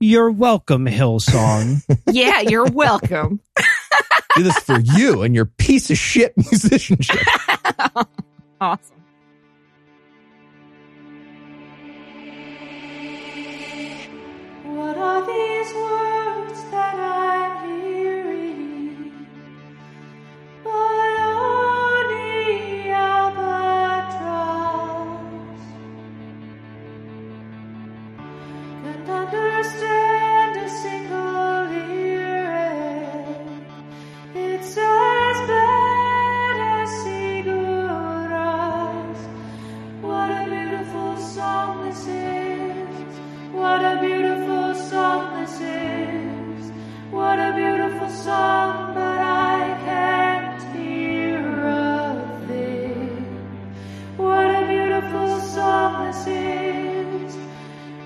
[0.00, 1.82] you're welcome, Hillsong.
[2.10, 3.40] yeah, you're welcome.
[4.36, 7.26] Do this for you and your piece of shit musicianship.
[8.60, 8.96] Awesome.
[14.64, 16.27] What are these words
[16.70, 17.87] that I'm hearing?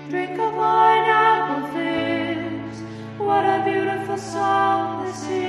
[0.09, 2.81] Drink of wine apple fizz.
[3.17, 5.42] What a beautiful song this is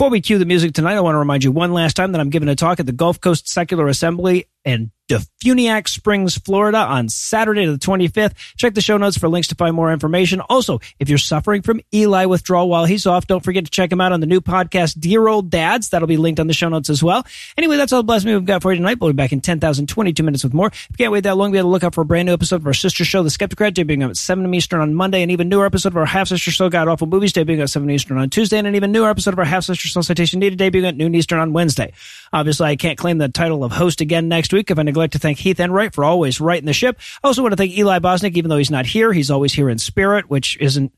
[0.00, 2.22] Before we cue the music tonight, I want to remind you one last time that
[2.22, 7.08] I'm giving a talk at the Gulf Coast Secular Assembly in Defuniak Springs, Florida on
[7.08, 8.34] Saturday the 25th.
[8.56, 10.40] Check the show notes for links to find more information.
[10.48, 14.00] Also, if you're suffering from Eli withdrawal while he's off, don't forget to check him
[14.00, 15.88] out on the new podcast, Dear Old Dads.
[15.88, 17.26] That'll be linked on the show notes as well.
[17.58, 18.98] Anyway, that's all the blessed me we've got for you tonight.
[19.00, 20.68] We'll be back in 10,022 minutes with more.
[20.68, 22.32] If you can't wait that long, be able to look out for a brand new
[22.32, 25.48] episode of our sister show, The Skepticrat, debuting at 7 Eastern on Monday, an even
[25.48, 28.30] newer episode of our half sister show, God Awful Movies, debuting at 7 Eastern on
[28.30, 30.96] Tuesday, and an even newer episode of our half sister show, Citation Needed, debuting at
[30.96, 31.92] noon Eastern on Wednesday.
[32.32, 35.18] Obviously, I can't claim the title of host again next week if I neglect to
[35.18, 36.98] thank Heath Enright for always writing the ship.
[37.22, 39.68] I also want to thank Eli Bosnick, even though he's not here, he's always here
[39.68, 40.92] in spirit, which isn't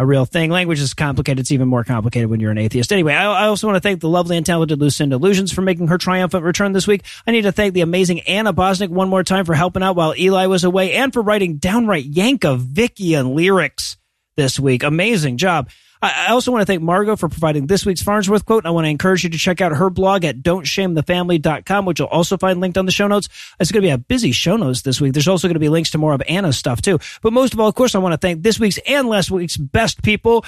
[0.00, 0.50] a real thing.
[0.50, 1.40] Language is complicated.
[1.40, 2.90] It's even more complicated when you're an atheist.
[2.90, 5.88] Anyway, I, I also want to thank the lovely and talented Lucinda Illusions for making
[5.88, 7.04] her triumphant return this week.
[7.26, 10.14] I need to thank the amazing Anna Bosnick one more time for helping out while
[10.16, 13.98] Eli was away and for writing downright Yankovickian lyrics
[14.36, 14.82] this week.
[14.82, 15.68] Amazing job.
[16.02, 18.64] I also want to thank Margot for providing this week's Farnsworth quote.
[18.64, 22.38] I want to encourage you to check out her blog at don'tshamethefamily.com, which you'll also
[22.38, 23.28] find linked on the show notes.
[23.58, 25.12] It's going to be a busy show notes this week.
[25.12, 26.98] There's also going to be links to more of Anna's stuff too.
[27.20, 29.58] But most of all, of course, I want to thank this week's and last week's
[29.58, 30.44] best people.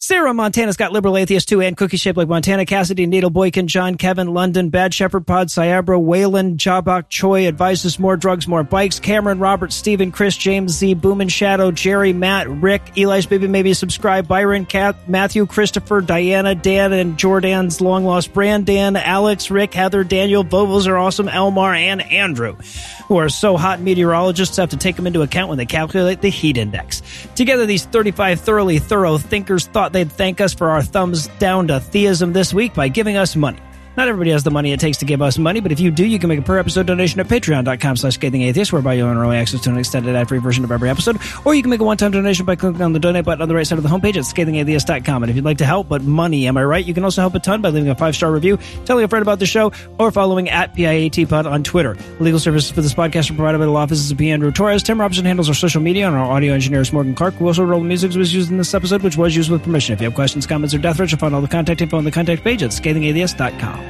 [0.00, 3.96] Sarah Montana's got liberal atheist too, and cookie shaped like Montana, Cassidy, Needle Boykin, John,
[3.96, 9.40] Kevin, London, Bad Shepherd Pod, Cyabra, Whalen, Jabak, Choi, advises more drugs, more bikes, Cameron,
[9.40, 14.68] Robert, Stephen, Chris, James, Z, Boomin Shadow, Jerry, Matt, Rick, Eli's baby, maybe subscribe, Byron,
[15.08, 20.96] Matthew, Christopher, Diana, Dan, and Jordan's long lost Brandon, Alex, Rick, Heather, Daniel, Vovals are
[20.96, 22.54] awesome, Elmar, and Andrew,
[23.08, 26.30] who are so hot meteorologists have to take them into account when they calculate the
[26.30, 27.02] heat index.
[27.34, 31.80] Together, these 35 thoroughly thorough thinkers thought they'd thank us for our thumbs down to
[31.80, 33.60] theism this week by giving us money.
[33.98, 36.06] Not everybody has the money it takes to give us money, but if you do,
[36.06, 39.16] you can make a per episode donation at patreon.com slash scathing atheist, whereby you'll earn
[39.16, 41.18] early access to an extended ad-free version of every episode.
[41.44, 43.56] Or you can make a one-time donation by clicking on the donate button on the
[43.56, 45.24] right side of the homepage at scathingatheist.com.
[45.24, 46.86] And if you'd like to help, but money, am I right?
[46.86, 49.40] You can also help a ton by leaving a five-star review, telling a friend about
[49.40, 51.96] the show, or following at PIATPod on Twitter.
[52.20, 54.30] Legal services for this podcast are provided by the law offices of P.
[54.30, 54.84] Andrew Torres.
[54.84, 57.64] Tim Robinson handles our social media, and our audio engineer is Morgan Clarke, who also
[57.64, 59.92] wrote the music was used in this episode, which was used with permission.
[59.92, 62.04] If you have questions, comments, or death threats, you'll find all the contact info on
[62.04, 63.87] the contact page at scathingatheist.com.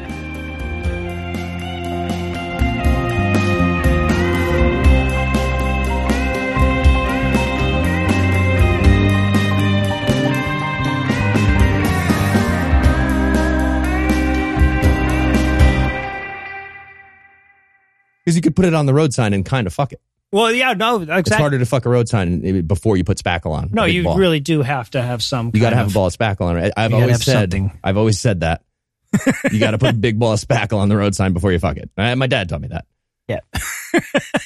[18.28, 20.02] Because you could put it on the road sign and kind of fuck it.
[20.30, 21.20] Well, yeah, no, exactly.
[21.32, 23.70] It's harder to fuck a road sign before you put spackle on.
[23.72, 24.18] No, you ball.
[24.18, 25.50] really do have to have some.
[25.54, 26.74] You got to have of- a ball of spackle on it.
[26.76, 27.40] I've You always have said.
[27.52, 27.72] something.
[27.82, 28.62] I've always said that.
[29.50, 31.58] you got to put a big ball of spackle on the road sign before you
[31.58, 31.88] fuck it.
[31.96, 32.84] Uh, My dad taught me that.
[33.26, 33.40] Yeah.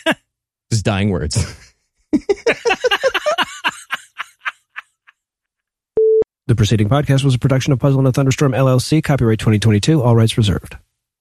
[0.70, 1.44] Just dying words.
[6.48, 10.16] The preceding podcast was a production of Puzzle in a Thunderstorm LLC, copyright 2022, all
[10.16, 10.76] rights reserved.